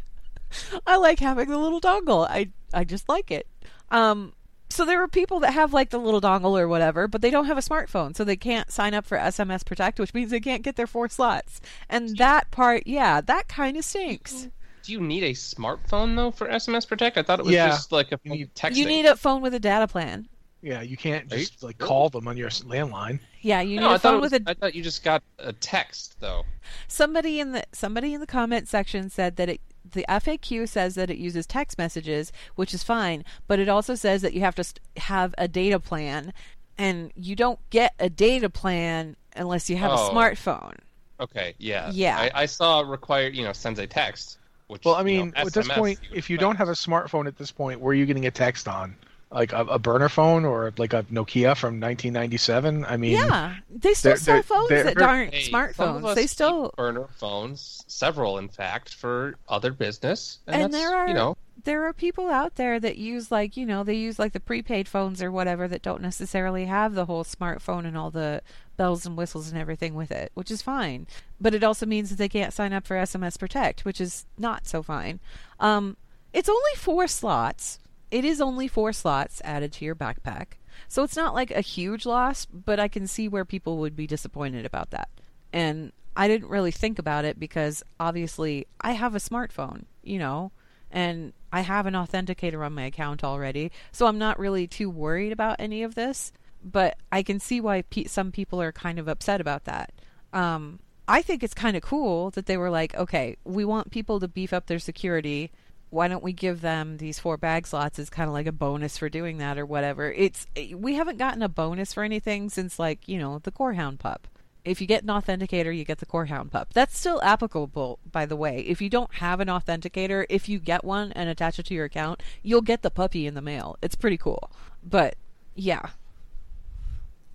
[0.88, 2.28] I like having the little dongle.
[2.30, 3.47] I I just like it.
[3.89, 4.34] Um.
[4.69, 7.45] So there are people that have like the little dongle or whatever, but they don't
[7.47, 10.62] have a smartphone, so they can't sign up for SMS Protect, which means they can't
[10.63, 11.60] get their four slots.
[11.89, 14.47] And that part, yeah, that kind of stinks.
[14.84, 17.17] Do you need a smartphone though for SMS Protect?
[17.17, 17.67] I thought it was Yeah.
[17.67, 18.76] just like a You need- texting.
[18.78, 20.30] You need a phone with a data plan.
[20.62, 23.19] Yeah, you can't Are you just like call them on your landline.
[23.41, 25.04] Yeah, you need No, I a thought, phone was, with a I thought you just
[25.04, 26.43] got a text though.
[26.88, 31.09] somebody in the somebody in the comment section said that it the FAQ says that
[31.09, 34.63] it uses text messages, which is fine, but it also says that you have to
[34.63, 36.33] st- have a data plan,
[36.77, 40.07] and you don't get a data plan unless you have Oh.
[40.07, 40.77] a smartphone.
[41.19, 42.17] Okay, yeah, Yeah.
[42.17, 44.37] I, I saw required, you know, sends a text.
[44.67, 46.39] Which, Well, I you mean, know, at this point, you if you expect.
[46.39, 48.95] don't have a smartphone at this point, where are you getting a text on?
[49.31, 52.83] Like a, a burner phone or like a Nokia from 1997?
[52.83, 56.15] I mean, yeah, they still they're- sell they're- phones they're- that aren't Hey, smartphones.
[56.15, 61.07] They still burner phones, several in fact, for other business, and, and that's, there are
[61.07, 64.33] you know, there are people out there that use like you know they use like
[64.33, 68.41] the prepaid phones or whatever that don't necessarily have the whole smartphone and all the
[68.75, 71.07] bells and whistles and everything with it which is fine.
[71.39, 74.65] But it also means that they can't sign up for sms protect which is not
[74.67, 75.19] so fine.
[75.59, 75.95] Um,
[76.34, 77.77] it's only four slots
[78.12, 80.53] it is only four slots added to your backpack
[80.88, 84.07] so it's not like a huge loss but i can see where people would be
[84.07, 85.09] disappointed about that
[85.53, 90.51] and I didn't really think about it because obviously I have a smartphone, you know,
[90.91, 95.32] and I have an authenticator on my account already, so I'm not really too worried
[95.32, 96.34] about any of this.
[96.64, 99.93] But I can see why pe- some people are kind of upset about that.
[100.32, 104.20] Um, I think it's kind of cool that they were like, okay, we want people
[104.20, 105.51] to beef up their security.
[105.91, 108.97] Why don't we give them these four bag slots as kind of like a bonus
[108.97, 110.11] for doing that or whatever?
[110.11, 113.99] It's we haven't gotten a bonus for anything since like you know the Core Hound
[113.99, 114.27] pup.
[114.63, 116.69] If you get an authenticator, you get the Core Hound pup.
[116.73, 118.59] That's still applicable, by the way.
[118.59, 121.85] If you don't have an authenticator, if you get one and attach it to your
[121.85, 123.75] account, you'll get the puppy in the mail.
[123.81, 124.49] It's pretty cool.
[124.83, 125.15] But
[125.55, 125.87] yeah,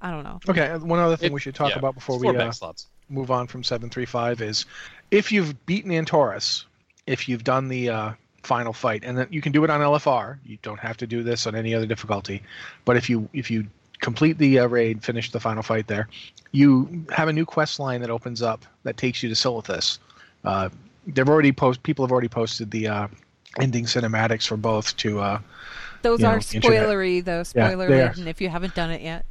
[0.01, 0.41] I don't know.
[0.49, 2.87] Okay, uh, one other thing It- we should talk yeah, about before we uh, slots.
[3.11, 4.65] move on from 735 is
[5.11, 6.65] if you've beaten Antorus,
[7.07, 8.13] if you've done the uh,
[8.47, 10.39] final fight, and then you can do it on LFR.
[10.45, 12.43] You don't have to do this on any other difficulty.
[12.85, 13.67] But if you if you
[14.01, 16.09] complete the uh, raid, finish the final fight there,
[16.53, 19.99] you have a new quest line that opens up that takes you to Silithus.
[20.45, 20.69] Uh,
[21.07, 23.09] they've already post people have already posted the uh,
[23.61, 25.41] ending cinematics for both to uh,
[26.03, 26.63] Those are know, internet.
[26.63, 27.39] spoilery, though.
[27.39, 28.09] Yeah, Spoiler are.
[28.09, 29.25] ridden if you haven't done it yet.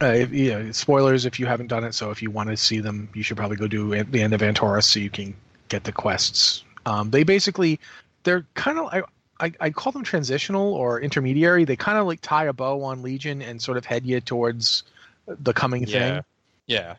[0.00, 1.94] Uh, if, you know, spoilers if you haven't done it.
[1.94, 4.32] So if you want to see them, you should probably go do at the end
[4.32, 5.34] of Antorus so you can
[5.68, 6.64] get the quests.
[6.86, 7.78] Um, they basically,
[8.24, 9.02] they're kind of I,
[9.40, 11.64] I I call them transitional or intermediary.
[11.64, 14.84] They kind of like tie a bow on Legion and sort of head you towards
[15.26, 16.14] the coming Yeah.
[16.14, 16.24] thing.
[16.66, 16.94] Yeah.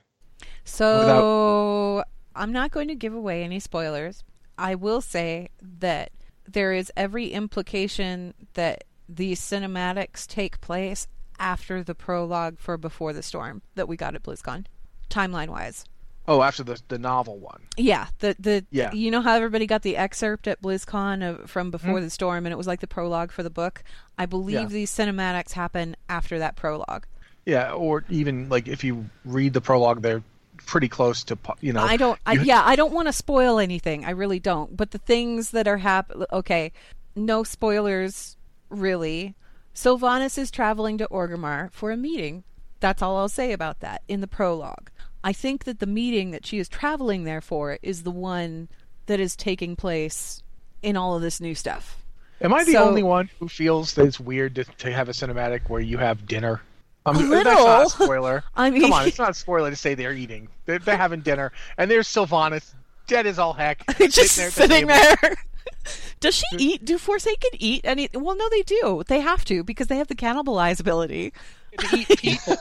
[0.65, 2.03] So
[2.35, 4.23] I'm not going to give away any spoilers.
[4.57, 5.49] I will say
[5.79, 6.11] that
[6.47, 11.07] there is every implication that these cinematics take place
[11.39, 14.65] after the prologue for Before the Storm that we got at BlizzCon,
[15.09, 15.85] timeline wise.
[16.27, 17.61] Oh, after the the novel one.
[17.77, 18.93] Yeah, the the Yeah.
[18.93, 22.01] you know how everybody got the excerpt at BlizzCon of, from Before Mm.
[22.03, 23.83] the Storm, and it was like the prologue for the book.
[24.17, 24.65] I believe Yeah.
[24.67, 27.05] these cinematics happen after that prologue.
[27.45, 30.23] Yeah, or even like if you read the prologue, they're
[30.65, 31.83] pretty close to you know.
[31.83, 32.17] I don't.
[32.25, 34.05] I, yeah, I don't want to spoil anything.
[34.05, 34.77] I really don't.
[34.77, 36.71] But the things that are hap Okay,
[37.17, 38.37] no spoilers,
[38.69, 39.35] really.
[39.75, 42.43] Sylvanas is traveling to Orgrimmar for a meeting.
[42.79, 44.89] That's all I'll say about that in the prologue.
[45.23, 48.67] I think that the meeting that she is traveling there for is the one
[49.05, 50.43] that is taking place
[50.81, 51.97] in all of this new stuff.
[52.41, 55.13] Am I the So- only one who feels that it's weird to, to have a
[55.13, 56.61] cinematic where you have dinner?
[57.05, 57.81] Um, A That's not little.
[57.81, 58.43] a spoiler.
[58.55, 60.47] I mean- come on, it's not a spoiler to say they're eating.
[60.65, 62.73] They're, they're having dinner, and there's Sylvanas,
[63.07, 64.97] dead as all heck, just sitting there.
[64.99, 65.35] at the there.
[66.21, 66.85] Does she eat?
[66.85, 68.07] Do Forsaken eat any?
[68.13, 69.03] Well, no, they do.
[69.07, 71.33] They have to because they have the cannibalize ability.
[71.77, 72.55] To eat people.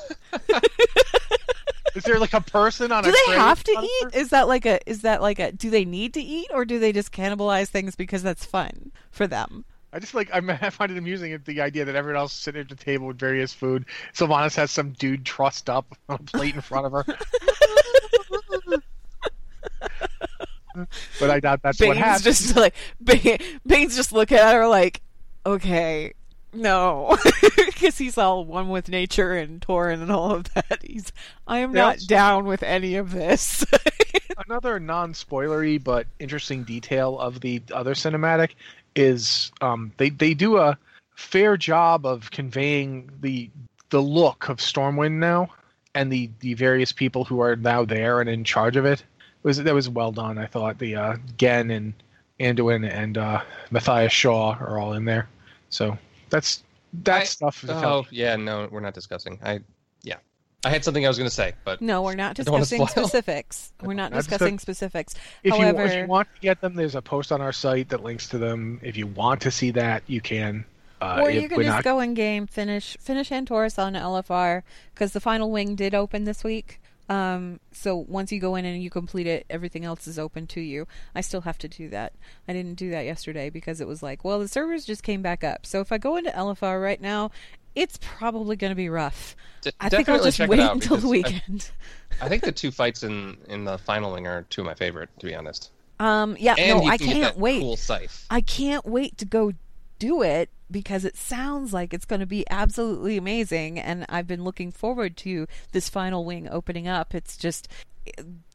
[1.95, 4.21] Is there like a person on do a they have to in front of eat
[4.21, 6.79] is that like a is that like a do they need to eat or do
[6.79, 10.91] they just cannibalize things because that's fun for them I just like I'm, I find
[10.91, 13.85] it amusing the idea that everyone else is sitting at the table with various food.
[14.15, 17.05] Sylvanas has some dude trussed up on a plate in front of her.
[21.21, 22.25] but I doubt that's what Baine's happened.
[22.25, 25.03] just like Baine, Baine's just looking at her like
[25.45, 26.15] okay
[26.53, 27.17] no
[27.57, 31.13] because he's all one with nature and Tauren and all of that he's
[31.47, 33.65] i am They not down with any of this
[34.49, 38.51] Another non-spoilery but interesting detail of the other cinematic
[38.95, 40.79] is um, they they do a
[41.15, 43.51] fair job of conveying the
[43.91, 45.51] the look of Stormwind now
[45.95, 49.01] and the the various people who are now there and in charge of it.
[49.01, 49.07] it
[49.43, 50.39] was that was well done.
[50.39, 51.93] I thought the uh, Genn and
[52.41, 55.29] Anduin and uh, Matthias Shaw are all in there.
[55.71, 55.97] So
[56.33, 56.65] that's
[57.05, 57.65] that I- stuff.
[57.69, 59.39] Oh yeah, no, we're not discussing.
[59.45, 59.61] I
[60.03, 60.17] yeah,
[60.65, 62.65] I had something I was going to say, but no we're not I don't wanna
[62.65, 65.15] discussing specifics we're not Not discuss- discussing specifics
[65.45, 67.89] if you, however if you want to get them, there's a post on our site
[67.91, 68.81] that links to them.
[68.83, 70.65] If you want to see that, you can.
[71.01, 74.63] Uh, or you can we're just not- go in game, finish finish Antorus on LFR
[74.95, 76.81] because the final wing did open this week.
[77.09, 80.61] Um, so once you go in and you complete it, everything else is open to
[80.61, 80.87] you.
[81.15, 82.13] I still have to do that.
[82.49, 85.45] I didn't do that yesterday because it was like, well, the servers just came back
[85.45, 85.67] up.
[85.67, 87.31] So if I go into LFR right now,
[87.75, 89.35] it's probably going to be rough.
[89.63, 91.71] D- I think I'll just wait until the because I- weekend.
[92.21, 95.11] I think the two fights in in the final wing are two of my favorite,
[95.19, 95.71] to be honest.
[95.99, 97.61] Um, yeah, And no, I can't wait.
[97.61, 97.79] Cool.
[98.31, 99.53] I can't wait to go
[100.03, 104.43] do it because it sounds like it's going to be absolutely amazing and I've been
[104.43, 107.15] looking forward to this final wing opening up.
[107.15, 107.69] It's just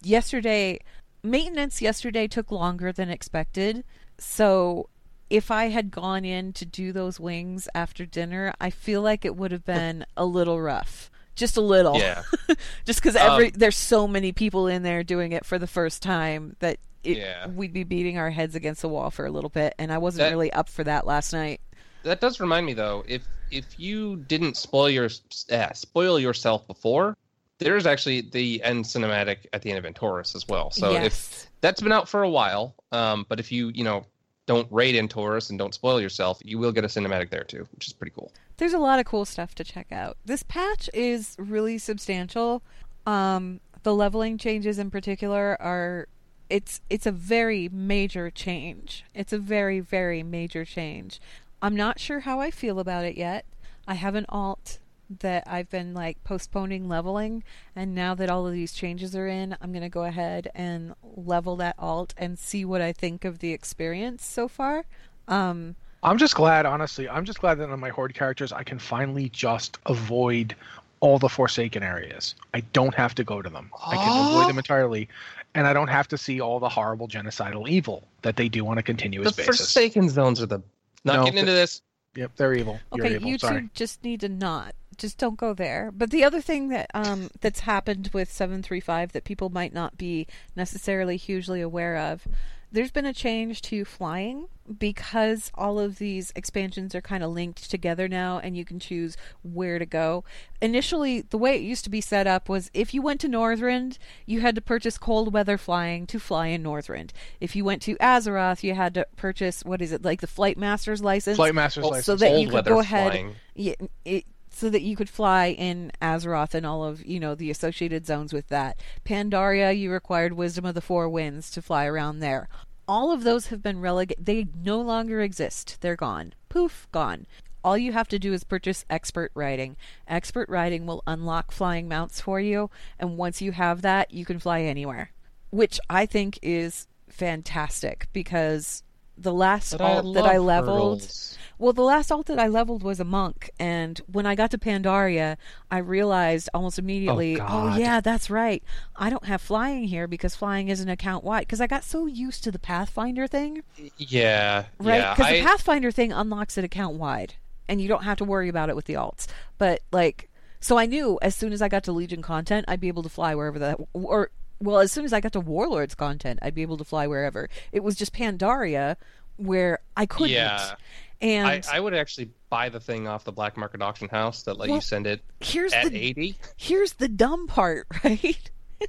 [0.04, 0.82] yesterday
[1.24, 3.86] maintenance yesterday took longer than expected.
[4.18, 4.90] So
[5.30, 9.38] if I had gone in to do those wings after dinner, I feel like it
[9.38, 11.10] would have been a little rough.
[11.34, 11.98] Just a little.
[11.98, 12.24] Yeah.
[12.86, 16.04] just because every Um, there's so many people in there doing it for the first
[16.04, 17.48] time that it, Yeah.
[17.48, 20.26] we'd be beating our heads against the wall for a little bit, and I wasn't
[20.26, 21.62] That- really up for that last night.
[22.04, 25.10] That does remind me though, if if you didn't spoil your
[25.52, 27.16] uh, spoil yourself before,
[27.60, 30.70] there's actually the end cinematic at the end of Antorus as well.
[30.72, 34.06] So if that's been out for a while, um, but if you you know
[34.46, 37.88] don't raid Antorus and don't spoil yourself, you will get a cinematic there too, which
[37.88, 38.32] is pretty cool.
[38.58, 40.18] There's a lot of cool stuff to check out.
[40.26, 42.64] This patch is really substantial.
[43.06, 46.08] Um, the leveling changes in particular are
[46.50, 49.04] it's it's a very major change.
[49.14, 51.20] It's a very very major change.
[51.62, 53.46] I'm not sure how I feel about it yet.
[53.88, 54.80] I have an alt
[55.10, 57.44] that I've been like postponing leveling
[57.76, 60.94] and now that all of these changes are in, I'm going to go ahead and
[61.16, 64.86] level that alt and see what I think of the experience so far.
[65.28, 67.10] Um I'm just glad, honestly.
[67.10, 70.56] I'm just glad that on my horde characters, I can finally just avoid
[71.00, 72.36] all the Forsaken areas.
[72.54, 73.72] I don't have to go to them.
[73.86, 75.10] I can avoid them entirely,
[75.58, 78.78] and I don't have to see all the horrible genocidal evil that they do on
[78.78, 79.58] a continuous The basis.
[79.58, 80.62] Forsaken zones are the.
[81.04, 81.82] Not No, getting into this.
[82.16, 82.80] Yep, they're evil.
[82.94, 83.30] You're Okay, evil.
[83.30, 83.62] you Sorry.
[83.62, 84.74] two just need to not.
[84.98, 85.92] Just don't go there.
[85.92, 90.28] But the other thing that um that's happened with 735 that people might not be
[90.56, 92.28] necessarily hugely aware of,
[92.72, 94.48] there's been a change to flying
[94.80, 99.16] because all of these expansions are kind of linked together now and you can choose
[99.42, 100.26] where to go.
[100.62, 103.98] Initially, the way it used to be set up was if you went to Northrend,
[104.26, 107.12] you had to purchase cold weather flying to fly in Northrend.
[107.40, 110.58] If you went to Azeroth, you had to purchase what is it, like the Flight
[110.58, 111.38] Master's license?
[111.38, 112.06] Flight Master's Well, license.
[112.06, 113.74] so that you could go ahead yeah,
[114.06, 114.26] it,
[114.58, 118.34] so that you could fly in Azeroth and all of you know the associated zones
[118.34, 118.80] with that.
[119.06, 122.50] Pandaria, you required Wisdom of the Four Winds to fly around there.
[122.88, 124.26] All of those have been relegated.
[124.26, 125.78] They no longer exist.
[125.82, 126.34] They're gone.
[126.50, 127.28] Poof, gone.
[127.64, 129.76] All you have to do is purchase expert riding.
[130.08, 134.40] Expert riding will unlock flying mounts for you, and once you have that, you can
[134.40, 135.12] fly anywhere,
[135.52, 138.84] which I think is fantastic because
[139.18, 141.02] the last But I alt that I leveled.
[141.02, 141.38] hurdles.
[141.60, 144.60] Well, the last alt that I leveled was a monk, and when I got to
[144.60, 145.38] Pandaria,
[145.72, 147.80] I realized almost oh, immediately, oh, God.
[147.80, 148.64] yeah, that's right.
[148.96, 151.42] I don't have flying here because flying isn't account wide.
[151.42, 153.64] Because I got so used to the Pathfinder thing,
[153.98, 154.66] Yeah.
[154.80, 155.16] right?
[155.16, 157.34] Because I, the Pathfinder thing unlocks it account wide,
[157.68, 159.26] and you don't have to worry about it with the alts.
[159.58, 162.88] But like, so I knew as soon as I got to Legion content, I'd be
[162.88, 164.30] able to fly wherever that or.
[164.60, 167.50] Well, as soon as I got to Warlords content, I'd be able to fly wherever.
[167.72, 168.96] It was just Pandaria
[169.38, 170.32] where I couldn't.
[170.32, 170.76] Yeah.
[171.22, 174.58] And I, I would actually buy the thing off the black market auction house that
[174.58, 176.36] let Well, you send it here's at the 80.
[176.58, 178.52] here's the dumb part, right?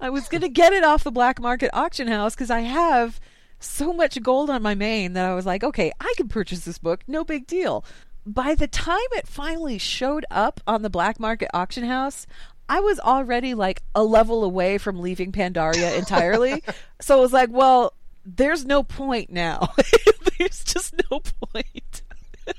[0.00, 3.20] I was going to get it off the black market auction house because I have
[3.60, 6.78] so much gold on my main that I was like, okay, I can purchase this
[6.78, 7.84] book, no big deal.
[8.24, 12.26] By the time it finally showed up on the black market auction house,
[12.68, 16.62] I was already like a level away from leaving Pandaria entirely.
[17.00, 17.94] so I was like, well,
[18.24, 19.72] there's no point now.
[20.38, 22.02] there's just no point.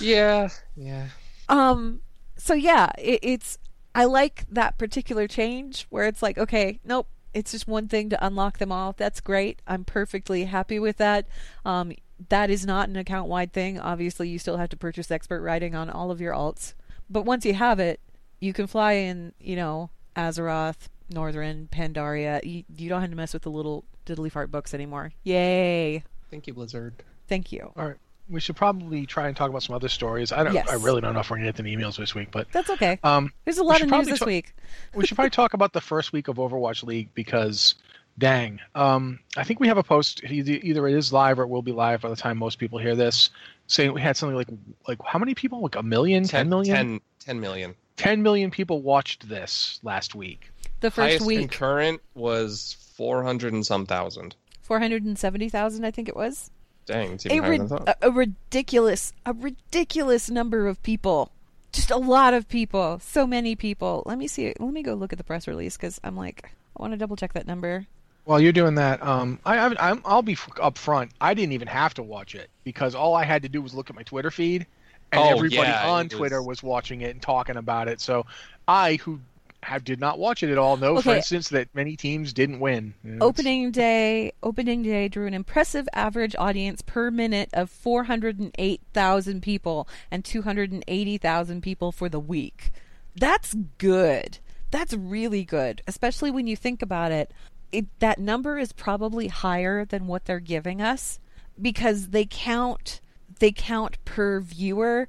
[0.00, 0.48] Yeah.
[0.74, 1.08] Yeah.
[1.48, 2.00] Um.
[2.36, 3.58] So yeah, it, it's
[3.94, 8.26] I like that particular change where it's like, okay, nope, it's just one thing to
[8.26, 8.94] unlock them all.
[8.96, 9.60] That's great.
[9.66, 11.28] I'm perfectly happy with that.
[11.64, 11.92] Um,
[12.28, 13.78] that is not an account wide thing.
[13.78, 16.74] Obviously, you still have to purchase expert riding on all of your alts,
[17.08, 18.00] but once you have it,
[18.40, 19.32] you can fly in.
[19.40, 22.44] You know, Azeroth, Northrend, Pandaria.
[22.44, 25.12] You, you don't have to mess with the little diddly fart books anymore.
[25.22, 26.02] Yay!
[26.30, 26.94] Thank you, Blizzard.
[27.28, 27.72] Thank you.
[27.76, 27.96] All right.
[28.28, 30.30] We should probably try and talk about some other stories.
[30.30, 30.54] I don't.
[30.54, 30.68] Yes.
[30.68, 32.70] I really don't know if we're gonna get to the emails this week, but That's
[32.70, 32.98] okay.
[33.02, 34.54] um, There's a lot of news this ta- week.
[34.94, 37.74] we should probably talk about the first week of Overwatch League because,
[38.18, 40.22] dang, um, I think we have a post.
[40.22, 42.78] Either, either it is live or it will be live by the time most people
[42.78, 43.30] hear this,
[43.66, 44.48] saying we had something like
[44.86, 45.60] like how many people?
[45.60, 46.76] Like a million, 10 million?
[46.76, 47.74] 10, 10 million.
[48.00, 50.50] 10 million people watched this last week.
[50.80, 51.38] The first Highest week.
[51.40, 54.34] concurrent was 400 and some thousand.
[54.62, 56.50] 470,000, I think it was.
[56.86, 57.88] Dang, it's A, even higher rid- than I thought.
[58.02, 61.30] a, a ridiculous, a ridiculous number of people.
[61.72, 62.98] Just a lot of people.
[63.00, 64.02] So many people.
[64.06, 64.52] Let me see.
[64.58, 67.16] Let me go look at the press release because I'm like, I want to double
[67.16, 67.86] check that number.
[68.24, 71.12] While you're doing that, um, I, I, I'm, I'll be f- up front.
[71.20, 73.88] I didn't even have to watch it because all I had to do was look
[73.90, 74.66] at my Twitter feed,
[75.12, 78.00] and Oh, everybody yeah, on Twitter was- was watching it and talking about it.
[78.00, 78.26] So
[78.68, 79.20] I, who
[79.62, 82.94] have, did not watch it at all, know, for instance, that many teams didn't win.
[83.04, 89.88] It's- Opening day, opening day drew an impressive average audience per minute of 408,000 people
[90.10, 92.70] and 280,000 people for the week.
[93.14, 94.38] That's good.
[94.70, 97.32] That's really good, especially when you think about it.
[97.72, 101.18] it that number is probably higher than what they're giving us
[101.60, 103.00] because they count
[103.40, 105.08] they count per viewer.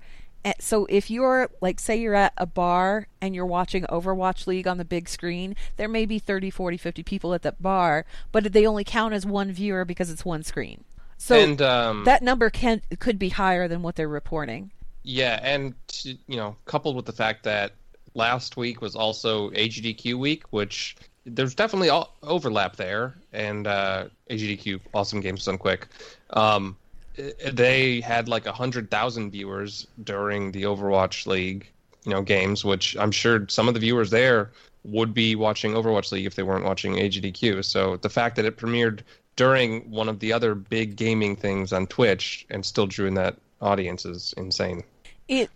[0.60, 4.80] So if you're like say you're at a bar and you're watching overwatch league on
[4.80, 8.66] the big screen there may be 30 40 50 people at that bar but they
[8.66, 10.84] only count as one viewer because it's one screen.
[11.22, 14.72] So and um, that number can could be higher than what they're reporting.
[15.04, 17.74] Yeah, and you know, coupled with the fact that
[18.16, 24.80] last week was also AGDQ week, which there's definitely all overlap there, and uh, AGDQ,
[24.96, 25.88] awesome games done quick.
[26.32, 26.76] Um,
[27.52, 31.68] they had like a hundred thousand viewers during the Overwatch League
[32.04, 34.52] you know games, which I'm sure some of the viewers there
[34.84, 37.64] would be watching Overwatch League if they weren't watching AGDQ.
[37.64, 39.02] So the fact that it premiered
[39.36, 43.38] during one of the other big gaming things on Twitch and still drew in that
[43.62, 44.84] audience is insane.
[45.28, 45.50] It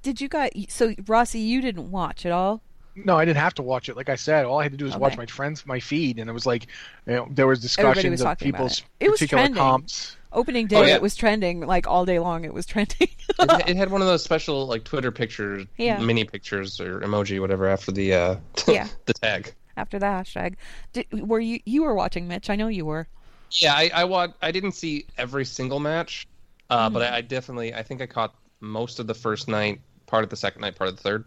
[0.00, 0.50] did you guys?
[0.68, 2.62] So Rossi, you didn't watch at all.
[3.04, 3.96] No, I didn't have to watch it.
[3.96, 5.00] Like I said, all I had to do was Okay.
[5.02, 6.66] watch my friends, my feed, and it was like,
[7.06, 9.04] you know, there was Everybody discussions was of people's it.
[9.06, 9.58] It was particular trending.
[9.62, 10.16] comps.
[10.32, 10.94] Opening day, Oh, yeah.
[10.96, 12.44] it was trending like all day long.
[12.44, 13.08] It was trending.
[13.38, 15.98] it, it had one of those special like Twitter pictures, Yeah.
[15.98, 18.36] mini pictures or emoji, whatever, after the uh,
[18.68, 18.88] Yeah.
[19.04, 19.52] the tag.
[19.78, 20.54] After the hashtag,
[20.94, 22.48] Did, were you you were watching Mitch?
[22.48, 23.06] I know you were.
[23.50, 26.26] Yeah, I I, wa- I didn't see every single match,
[26.70, 27.14] uh, but Mm-hmm.
[27.14, 30.36] I, I definitely I think I caught most of the first night, part of the
[30.36, 31.24] second night, part of the third.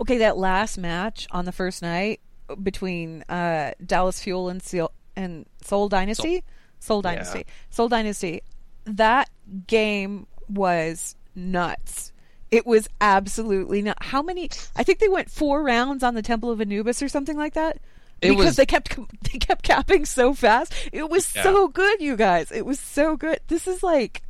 [0.00, 2.20] Okay, that last match on the first night
[2.62, 6.42] between uh, Dallas Fuel and Seal and Seoul Dynasty,
[6.78, 7.10] Seoul Yeah.
[7.12, 8.42] Dynasty, Seoul Dynasty.
[8.84, 9.28] That
[9.66, 12.12] game was nuts.
[12.50, 14.02] It was absolutely not.
[14.02, 14.50] How many?
[14.74, 17.76] I think they went four rounds on the Temple of Anubis or something like that.
[18.20, 18.98] It because was- they kept
[19.32, 20.74] they kept capping so fast.
[20.92, 21.42] It was Yeah.
[21.44, 22.50] so good, you guys.
[22.50, 23.38] It was so good.
[23.46, 24.22] This is like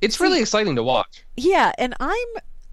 [0.00, 1.24] It's really exciting to watch.
[1.36, 2.26] yeah, and I'm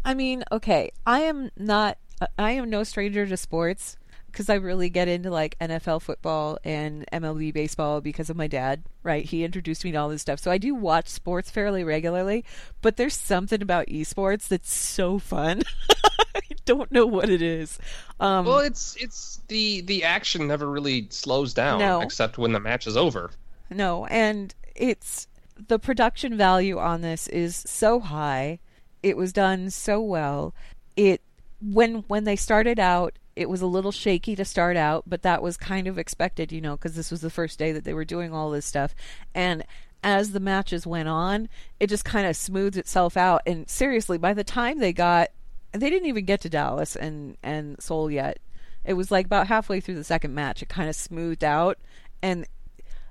[0.06, 1.98] I mean, okay, I am not
[2.38, 3.98] I am no stranger to sports
[4.32, 8.84] because I really get into like NFL football and MLB baseball because of my dad,
[9.02, 9.26] right?
[9.26, 10.40] He introduced me to all this stuff.
[10.40, 12.46] So I do watch sports fairly regularly,
[12.82, 15.64] but there's something about esports that's so fun.
[16.36, 17.80] I don't know what it is.
[18.20, 22.02] Um Well, it's it's the the action never really slows down No.
[22.02, 23.32] except when the match is over.
[23.70, 25.28] No, and it's
[25.68, 28.60] the production value on this is so high.
[29.06, 30.56] It was done so well.
[30.96, 31.22] It
[31.62, 35.44] when when they started out, it was a little shaky to start out, but that
[35.44, 38.04] was kind of expected, you know, because this was the first day that they were
[38.04, 38.96] doing all this stuff.
[39.36, 39.64] And
[40.02, 41.50] as the matches went on,
[41.80, 43.44] it just kind of smoothed itself out.
[43.46, 45.30] And seriously, by the time they got,
[45.72, 48.40] they didn't even get to Dallas and and Seoul yet.
[48.84, 51.78] It was like about halfway through the second match, it kind of smoothed out,
[52.24, 52.48] and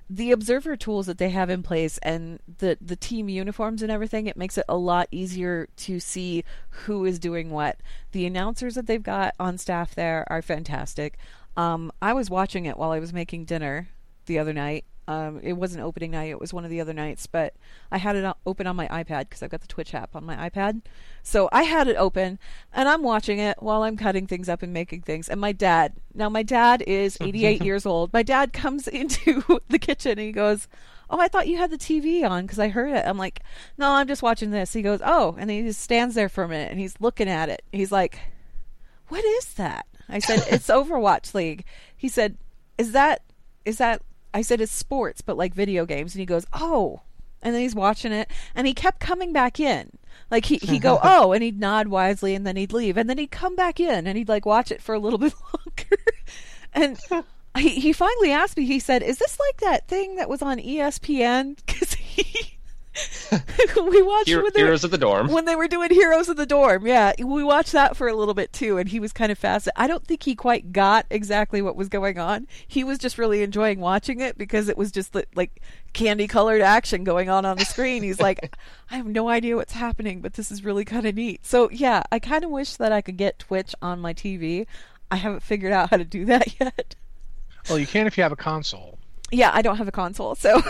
[0.09, 4.27] the observer tools that they have in place and the the team uniforms and everything
[4.27, 7.77] it makes it a lot easier to see who is doing what.
[8.11, 11.17] The announcers that they've got on staff there are fantastic.
[11.57, 13.87] Um, i was watching it while i was making dinner
[14.25, 16.29] the other night um, it wasn't opening night.
[16.29, 17.53] It was one of the other nights but
[17.91, 20.49] i had it open on my ipad because i've got the twitch app on my
[20.49, 20.81] ipad.
[21.23, 22.39] So i had it open
[22.73, 25.29] and i'm watching it while i'm cutting things up and making things.
[25.29, 28.13] And my dad now my dad is 88 years old.
[28.13, 30.67] My dad comes into the kitchen and he goes
[31.09, 33.05] oh i thought you had the tv on because i heard it.
[33.05, 33.41] I'm like
[33.77, 34.73] no i'm just watching this.
[34.73, 37.49] He goes oh and he just stands there for a minute and he's looking at
[37.49, 37.63] it.
[37.71, 38.19] He's like
[39.07, 39.85] what is that?
[40.09, 41.65] I said, it's Overwatch League.
[41.95, 42.37] He said,
[42.77, 43.21] is that,
[43.63, 44.01] is that,
[44.35, 46.13] I said, it's sports, but like video games.
[46.13, 47.01] And he goes, oh.
[47.41, 49.91] And then he's watching it and he kept coming back in.
[50.29, 52.97] Like he, he'd go, oh, and he'd nod wisely and then he'd leave.
[52.97, 55.33] And then he'd come back in and he'd like watch it for a little bit
[55.53, 56.03] longer.
[56.73, 56.99] and
[57.57, 60.57] he, he finally asked me, he said, is this like that thing that was on
[60.57, 61.55] ESPN?
[61.65, 62.54] Because he,
[63.31, 65.27] we watched Hero- when they were- Heroes of the Dorm.
[65.27, 66.85] when they were doing Heroes of the Dorm.
[66.87, 69.73] Yeah, we watched that for a little bit too, and he was kind of fascinated.
[69.75, 72.47] I don't think he quite got exactly what was going on.
[72.67, 75.61] He was just really enjoying watching it because it was just li- like
[75.93, 78.03] candy colored action going on on the screen.
[78.03, 78.55] He's like,
[78.91, 81.45] I have no idea what's happening, but this is really kind of neat.
[81.45, 84.67] So yeah, I kind of wish that I could get Twitch on my TV.
[85.11, 86.95] I haven't figured out how to do that yet.
[87.69, 88.99] Well, you can if you have a console.
[89.31, 90.61] Yeah, I don't have a console, so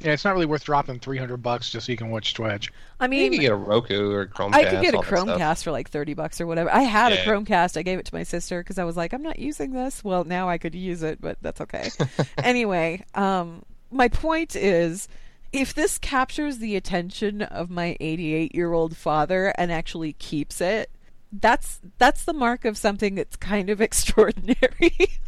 [0.00, 2.72] Yeah, it's not really worth dropping three hundred bucks just so you can watch Twitch.
[2.98, 4.54] I You mean, could get a Roku or Chromecast.
[4.54, 5.10] I could get a all that.
[5.12, 6.70] Chromecast for like 30 bucks or whatever.
[6.72, 7.24] I had a Yeah.
[7.24, 7.76] Chromecast.
[7.76, 10.02] I gave it to my sister because I was like, I'm not using this.
[10.04, 11.90] Well, now I could use it, but that's okay.
[12.38, 15.08] anyway, um, my point is
[15.52, 20.90] if this captures the attention of my 88 year old father and actually keeps it,
[21.32, 24.94] that's that's the mark of something that's kind of extraordinary.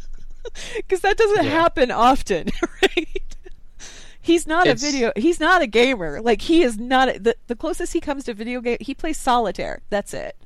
[0.75, 1.51] Because that doesn't Yeah.
[1.51, 2.49] happen often,
[2.81, 3.22] right?
[4.23, 5.11] He's not It's- a video.
[5.17, 6.21] He's not a gamer.
[6.21, 8.77] Like he is not a, the the closest he comes to video game.
[8.79, 9.81] He plays solitaire.
[9.89, 10.37] That's it.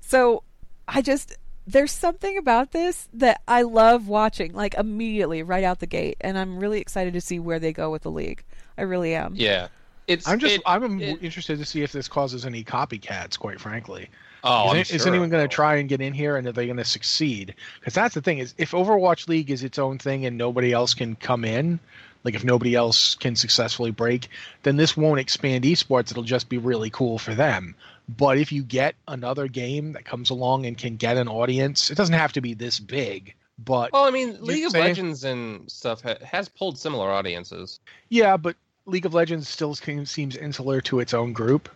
[0.00, 0.42] So
[0.88, 5.86] I just there's something about this that I love watching like immediately right out the
[5.86, 8.42] gate, and I'm really excited to see where they go with the league.
[8.76, 9.34] I really am.
[9.36, 9.68] Yeah,
[10.08, 10.26] it's.
[10.26, 13.38] I'm just it- I'm it- interested to see if this causes any copycats.
[13.38, 14.10] Quite frankly,
[14.42, 16.52] oh, is, I'm is sure anyone going to try and get in here, and are
[16.52, 17.54] they going to succeed?
[17.78, 20.92] Because that's the thing is, if Overwatch League is its own thing and nobody else
[20.94, 21.78] can come in,
[22.24, 24.28] like if nobody else can successfully break,
[24.62, 26.10] then this won't expand esports.
[26.10, 27.74] It'll just be really cool for them.
[28.08, 31.94] But if you get another game that comes along and can get an audience, it
[31.96, 33.34] doesn't have to be this big.
[33.58, 34.80] But Well, I mean, League of say?
[34.80, 37.78] Legends and stuff ha- has pulled similar audiences.
[38.08, 38.56] yeah, but
[38.86, 41.68] League of Legends still seems seems insular to its own group.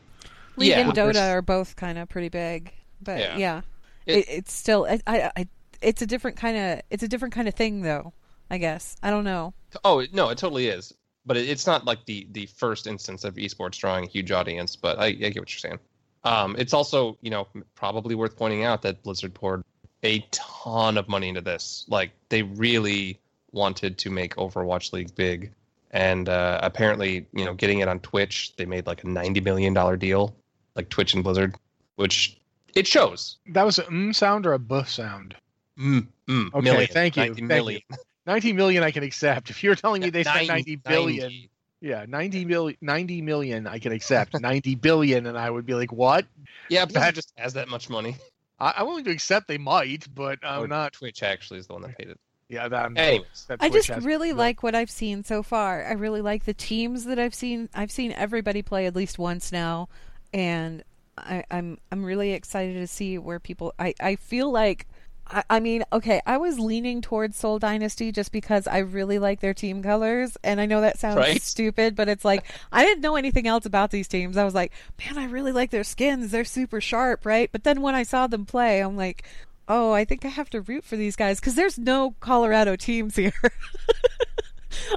[0.56, 3.36] League Yeah, and Dota are both kind of pretty big, but Yeah.
[3.36, 3.60] yeah,
[4.06, 5.48] It- it, it's still I, I, I
[5.82, 8.12] it's a different kind of it's a different kind of thing though.
[8.50, 9.54] I guess I don't know.
[9.84, 10.94] Oh no, it totally is.
[11.24, 14.76] But it, it's not like the the first instance of esports drawing a huge audience.
[14.76, 15.78] But I, I get what you're saying.
[16.24, 19.62] Um, it's also you know probably worth pointing out that Blizzard poured
[20.02, 21.84] a ton of money into this.
[21.88, 23.20] Like they really
[23.52, 25.52] wanted to make Overwatch League big,
[25.90, 29.74] and uh, apparently you know getting it on Twitch, they made like a ninety million
[29.74, 30.36] dollar deal,
[30.74, 31.56] like Twitch and Blizzard,
[31.96, 32.38] which
[32.76, 33.38] it shows.
[33.48, 35.34] That was a mm sound or a buff sound?
[35.78, 37.82] Mm, mm, Okay, million, thank you, 90 thank million.
[38.26, 39.50] 90 million I can accept.
[39.50, 41.50] If you're telling me they spent 90 90 billion, 90.
[41.80, 44.38] yeah, 90 million, 90 million I can accept.
[44.40, 46.26] 90 billion, and I would be like, what?
[46.68, 48.16] Yeah, Blizzard That- just has that much money.
[48.58, 50.94] I, I'm willing to accept they might, but I'm Oh, not.
[50.94, 52.18] Twitch actually is the one that paid it.
[52.48, 52.82] Yeah, that.
[52.82, 54.38] I'm- Anyways, that I just really no.
[54.38, 55.84] like what I've seen so far.
[55.84, 57.68] I really like the teams that I've seen.
[57.74, 59.88] I've seen everybody play at least once now,
[60.32, 60.82] and
[61.18, 63.74] I, I'm I'm really excited to see where people.
[63.78, 64.86] I I feel like.
[65.28, 69.40] I, I mean, okay, I was leaning towards Seoul Dynasty just because I really like
[69.40, 71.42] their team colors, and I know that sounds Right.
[71.42, 74.36] stupid, but it's like I didn't know anything else about these teams.
[74.36, 74.72] I was like,
[75.04, 77.50] man, I really like their skins; they're super sharp, right?
[77.50, 79.24] But then when I saw them play, I'm like,
[79.68, 83.16] oh, I think I have to root for these guys because there's no Colorado teams
[83.16, 83.32] here.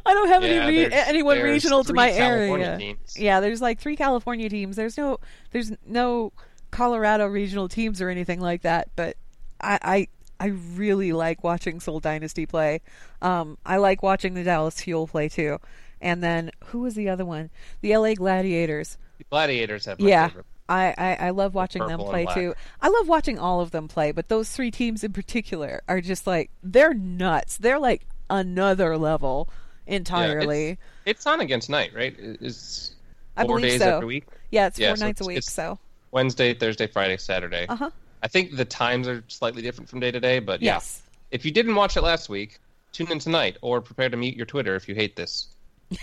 [0.06, 2.78] I don't have Yeah, any re- there's- anyone there's regional to my California area.
[2.78, 3.18] teams.
[3.18, 4.76] Yeah, there's like three California teams.
[4.76, 5.20] There's no
[5.52, 6.34] there's no
[6.72, 8.90] Colorado regional teams or anything like that.
[8.96, 9.16] But
[9.62, 10.08] I I,
[10.40, 12.82] I really like watching Seoul Dynasty play.
[13.22, 15.60] Um, I like watching the Dallas Fuel play too.
[16.02, 17.50] And then who was the other one?
[17.82, 18.98] The LA Gladiators.
[19.18, 20.28] the Gladiators have my Yeah.
[20.30, 20.46] favorite.
[20.70, 22.54] I, I, I love watching them play too.
[22.80, 26.28] I love watching all of them play, but those three teams in particular are just
[26.28, 27.58] like they're nuts.
[27.58, 29.50] They're like another level
[29.88, 30.78] entirely.
[31.06, 32.18] It's on against night, right?
[32.18, 32.96] It- It's
[33.36, 33.96] I four believe days so.
[33.96, 34.26] every week.
[34.52, 35.38] Yeah, it's Yeah, four so nights a week.
[35.38, 35.80] it's- So
[36.12, 37.66] Wednesday, Thursday, Friday, Saturday.
[37.68, 37.90] uh huh.
[38.22, 41.02] I think the times are slightly different from day to day, but Yes.
[41.04, 41.10] yeah.
[41.32, 42.60] If you didn't watch it last week,
[42.92, 45.48] tune in tonight or prepare to mute your Twitter if you hate this.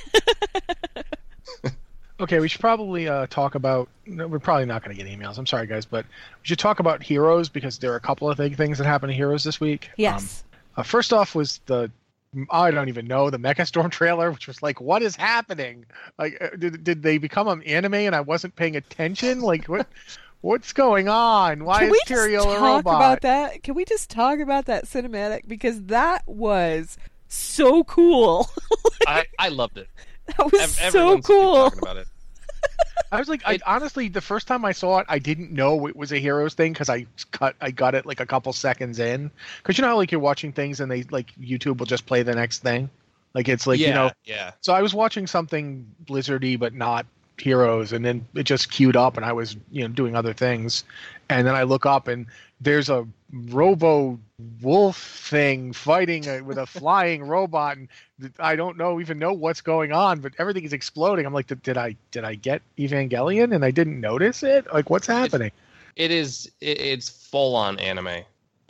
[2.19, 3.89] Okay, we should probably uh, talk about.
[4.07, 5.37] No, we're probably not going to get emails.
[5.37, 8.39] I'm sorry, guys, but we should talk about Heroes because there are a couple of
[8.39, 9.91] big things that happened to Heroes this week.
[9.99, 10.43] Yes.
[10.53, 11.91] Um, uh, first off was the
[12.51, 15.85] I don't even know the Mecha Storm trailer, which was like, what is happening?
[16.19, 19.41] Like, uh, did did they become an anime and I wasn't paying attention?
[19.43, 19.87] Like, what
[20.41, 21.64] what's going on?
[21.64, 22.97] Why Can is we just Tyrael a talk robot?
[22.97, 23.62] about that?
[23.62, 26.97] Can we just talk about that cinematic because that was
[27.28, 28.49] so cool.
[29.07, 29.89] I, I loved it.
[30.26, 31.55] that was Ev- so everyone keeps cool.
[31.55, 32.07] talking about it.
[33.12, 35.95] I was like, I, honestly, the first time I saw it, I didn't know it
[35.95, 39.30] was a Heroes thing because I cut, I got it like a couple seconds in.
[39.59, 42.22] Because you know how like you're watching things and they like YouTube will just play
[42.22, 42.91] the next thing,
[43.34, 44.11] like it's like yeah, you know.
[44.24, 44.53] yeah.
[44.61, 47.07] So I was watching something Blizzardy, but not
[47.39, 50.84] Heroes, and then it just queued up, and I was you know doing other things,
[51.28, 52.26] and then I look up and
[52.61, 54.18] there's a Robo
[54.62, 57.89] Wolf thing fighting a, with a flying robot, and
[58.39, 61.26] I don't know even know what's going on, but everything is exploding.
[61.26, 64.72] I'm like, did, did I did I get Evangelion and I didn't notice it?
[64.72, 65.53] Like, what's happening?
[65.97, 66.51] It is.
[66.61, 68.22] It, it's full on anime.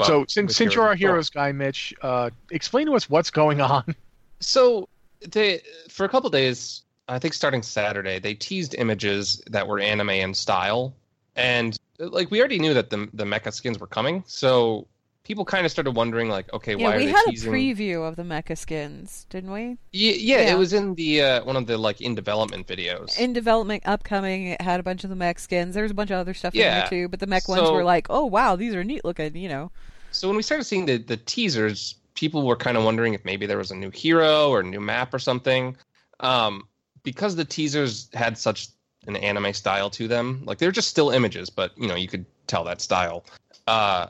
[0.03, 0.95] so since since you're Heroes our.
[0.97, 3.95] Heroes guy, Mitch, uh, explain to us what's going on.
[4.41, 4.89] So
[5.27, 10.11] they for a couple days, I think starting Saturday, they teased images that were anime
[10.11, 10.95] in style,
[11.37, 14.87] and like we already knew that the the mecha skins were coming, so
[15.25, 17.53] people kind of started wondering like, okay, Yeah, why are we had teasing?
[17.53, 19.77] a preview of the mecha skins, didn't we?
[19.93, 20.55] yeah, yeah, Yeah.
[20.55, 23.19] it was in the uh, one of the like in development videos.
[23.19, 25.75] In development, upcoming, it had a bunch of the mech skins.
[25.75, 27.85] There was a bunch of other stuff in there too, but the mech ones were
[27.85, 29.71] like, oh wow, these are neat looking, you know.
[30.11, 33.47] So when we started seeing the the teasers, people were kind of wondering if maybe
[33.47, 35.77] there was a new hero or a new map or something.
[36.21, 36.67] Um,
[37.07, 38.69] because the teasers had such
[39.07, 42.27] an anime style to them, like they're just still images, but you know you could
[42.49, 43.25] tell that style.
[43.69, 44.09] Uh,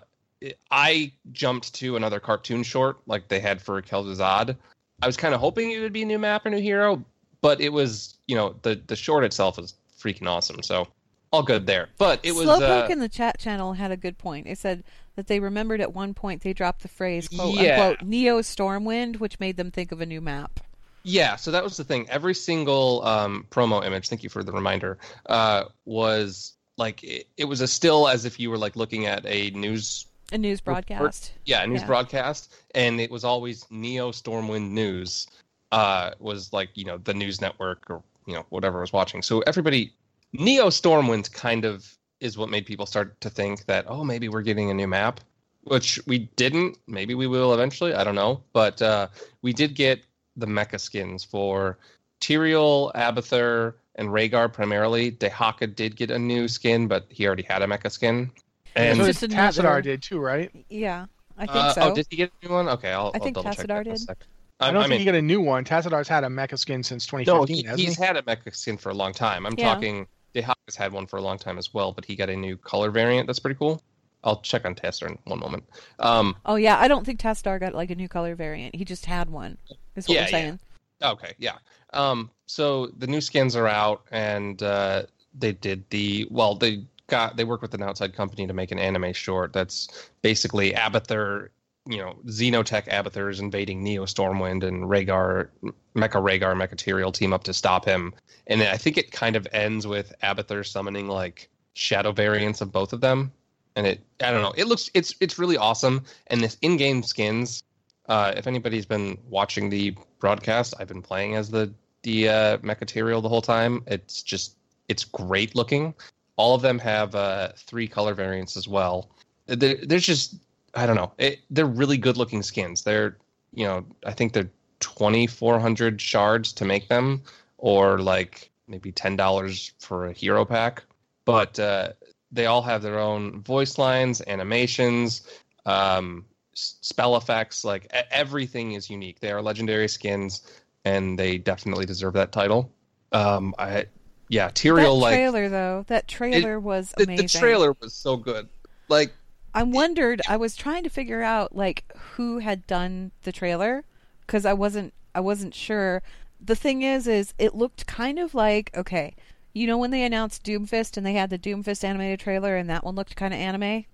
[0.71, 4.57] I jumped to another cartoon short like they had for Kel'Thuzad.
[5.03, 7.05] I was kind of hoping it would be a new map or new hero,
[7.43, 10.63] but it was you know the the short itself is freaking awesome.
[10.63, 10.89] So
[11.33, 11.91] all good there.
[11.99, 14.47] But it was Slowpoke uh, in the chat channel had a good point.
[14.47, 14.83] It said
[15.17, 17.73] that they remembered at one point they dropped the phrase quote Yeah.
[17.73, 20.61] unquote Neo Stormwind, which made them think of a new map.
[21.09, 22.09] Yeah, so that was the thing.
[22.11, 27.45] Every single um, promo image, thank you for the reminder, uh, was like it, it
[27.45, 31.33] was a still as if you were like looking at a news, A news broadcast.
[31.45, 31.87] yeah, a news Yeah.
[31.87, 35.29] broadcast, and it was always Neo Stormwind News,
[35.71, 39.23] uh, was like you know the news network or you know whatever was watching.
[39.23, 39.93] So everybody,
[40.33, 41.87] Neo Stormwind kind of
[42.19, 45.21] is what made people start to think that oh maybe we're getting a new map,
[45.63, 46.79] which we didn't.
[46.89, 47.95] Maybe we will eventually.
[47.95, 49.07] I don't know, but uh,
[49.43, 50.03] we did get
[50.37, 51.79] the mecha skins for
[52.21, 55.13] Tyrael, Abathur, and Rehgar primarily.
[55.13, 58.31] Dehaka did get a new skin, but he already had a mecha skin.
[58.75, 60.51] And so Tassadar another- did too, right?
[60.69, 61.07] Yeah,
[61.39, 61.81] I think uh, so.
[61.83, 62.69] oh, did he get a new one?
[62.69, 64.01] Okay, I'll, I I'll think double check Tassadar that in a did.
[64.01, 64.19] sec.
[64.61, 65.65] I I, don't I think mean, he got a new one.
[65.65, 68.05] Tassadar's had a mecha skin since no, 2015, he, hasn't he's he?
[68.05, 69.47] had a mecha skin for a long time.
[69.47, 69.75] I'm Yeah.
[69.75, 70.07] talking.
[70.35, 72.91] Dehaka's had one for a long time as well, but he got a new color
[72.91, 73.27] variant.
[73.27, 73.83] That's pretty cool.
[74.27, 75.65] I'll check on Tassadar in one moment.
[76.01, 78.75] Um, Oh yeah, I don't think Tassadar got like a new color variant.
[78.75, 79.57] He just had one.
[79.95, 80.31] Is what Yeah, we're yeah.
[80.31, 80.61] saying.
[81.03, 81.57] Okay, yeah.
[81.93, 85.05] Um, so the new skins are out, and uh,
[85.39, 86.55] they did the well.
[86.57, 90.73] They got they worked with an outside company to make an anime short that's basically
[90.73, 91.49] Abathur,
[91.87, 95.49] you know, Xenotech Abathur is invading Neo Stormwind, and Rehgar,
[95.95, 98.13] Mecha Rehgar, Mechaterial team up to stop him.
[98.49, 102.93] And I think it kind of ends with Abathur summoning like shadow variants of both
[102.93, 103.31] of them.
[103.77, 106.03] And it, I don't know, it looks it's it's really awesome.
[106.29, 107.63] And this in-game skins
[108.09, 111.73] uh, if anybody's been watching the broadcast, I've been playing as the
[112.03, 113.83] the uh, Mecha Tyrael the whole time.
[113.87, 114.57] It's just
[114.89, 115.95] it's great looking.
[116.37, 119.11] All of them have uh, three color variants as well.
[119.47, 120.37] There, there's just
[120.75, 121.13] I don't know.
[121.19, 122.83] It, they're really good looking skins.
[122.83, 123.17] They're
[123.53, 124.51] you know I think they're
[124.81, 127.23] twenty four hundred shards to make them,
[127.59, 130.85] or like maybe ten dollars for a hero pack.
[131.25, 131.91] But uh,
[132.37, 135.23] they all have their own voice lines, animations,
[135.65, 136.25] um,
[136.55, 137.65] spell effects.
[137.65, 139.21] Like everything is unique.
[139.21, 140.43] They are legendary skins,
[140.85, 142.71] and they definitely deserve that title.
[143.13, 143.87] Um, I
[144.29, 147.27] yeah, Tyrael that like trailer though, that trailer was the, amazing.
[147.27, 148.49] the trailer was so good.
[148.89, 149.13] Like
[149.55, 150.21] I wondered.
[150.29, 153.85] I was trying to figure out like who had done the trailer
[154.21, 154.93] because I wasn't.
[155.15, 156.03] I wasn't sure.
[156.41, 159.15] The thing is, is it looked kind of like okay.
[159.57, 162.85] You know when they announced Doomfist and they had the Doomfist animated trailer and that
[162.85, 163.87] one looked kind of anime.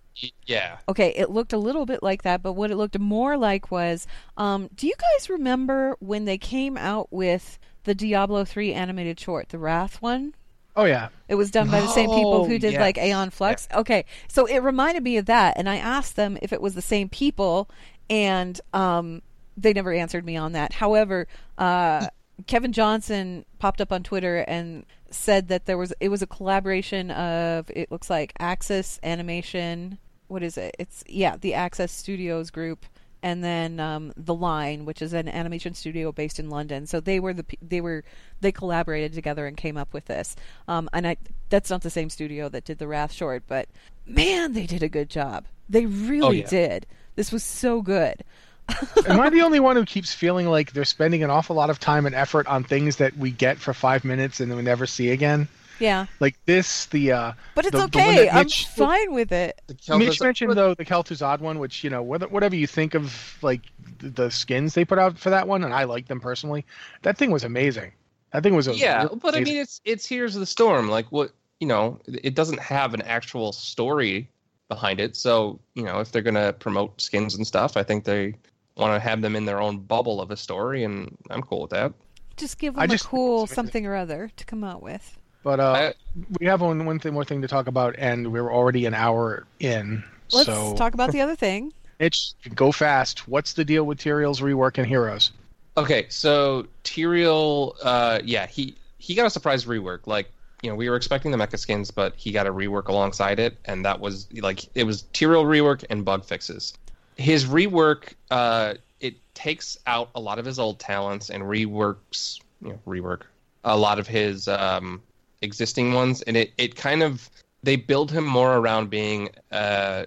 [0.44, 3.70] yeah, Okay, it looked a little bit like that, but what it looked more like
[3.70, 4.06] was,
[4.36, 9.50] um, do you guys remember when they came out with the Diablo 3 animated short,
[9.50, 10.34] the Wrath one?
[10.74, 11.10] Oh yeah.
[11.28, 12.98] It was done by the same people who Oh, did like.
[12.98, 13.68] Aeon Flux.
[13.72, 16.82] Okay, so it reminded me of that, and I asked them if it was the
[16.82, 17.70] same people,
[18.10, 19.22] and um,
[19.56, 20.72] they never answered me on that.
[20.72, 22.08] However, uh,
[22.46, 27.10] Kevin Johnson popped up on Twitter and said that there was it was a collaboration
[27.10, 29.98] of it looks like Axis Animation.
[30.28, 30.74] What is it?
[30.78, 32.86] It's yeah, the Axis Studios group.
[33.24, 37.20] And then um, the Line, which is an animation studio based in London, so they
[37.20, 38.02] were the they were
[38.40, 40.34] they collaborated together and came up with this.
[40.66, 41.16] Um, and I
[41.48, 43.68] that's not the same studio that did the Wrath short, but
[44.06, 45.46] man, they did a good job.
[45.68, 46.48] They really yeah.
[46.48, 46.86] did.
[47.14, 48.24] This was so good.
[49.06, 51.78] Am I the only one who keeps feeling like they're spending an awful lot of
[51.78, 54.86] time and effort on things that we get for five minutes and then we never
[54.86, 55.48] see again?
[55.78, 58.30] Yeah, Like this, the uh, but it's the- the one okay.
[58.30, 59.60] I'm fine with it.
[59.66, 63.36] the Mitch mentioned though the Kel'Thuzad one, which you know whether, whatever you think of
[63.42, 63.62] like
[63.98, 66.64] the, the skins they put out for that one, and I like them personally.
[67.02, 67.92] That thing was amazing.
[68.32, 70.88] That thing was a yeah, really but I mean, it's it's Here's the Storm.
[70.88, 74.28] Like what you know, it doesn't have an actual story
[74.68, 75.16] behind it.
[75.16, 78.36] So you know, if they're gonna promote skins and stuff, I think they
[78.76, 81.70] want to have them in their own bubble of a story, and I'm cool with
[81.70, 81.92] that.
[82.36, 85.18] Just give I them just a cool something or other to come out with.
[85.42, 85.94] But uh, I-
[86.38, 89.46] we have one one thing more thing to talk about, and we're already an hour
[89.60, 90.04] in.
[90.32, 91.72] Let's so talk about the other thing.
[92.00, 93.28] Mitch, go fast.
[93.28, 95.30] What's the deal with Tyrael's rework in Heroes?
[95.76, 100.06] Okay, so Tyrael, uh, yeah, he he got a surprise rework.
[100.06, 100.30] Like,
[100.62, 103.56] you know, we were expecting the mecha skins, but he got a rework alongside it,
[103.64, 106.74] and that was like it was Tyrael rework and bug fixes.
[107.16, 112.70] His rework, uh, it takes out a lot of his old talents and reworks, you
[112.70, 113.22] know, rework
[113.64, 115.02] a lot of his um,
[115.40, 117.28] existing ones, and it it kind of
[117.62, 120.04] they build him more around being uh,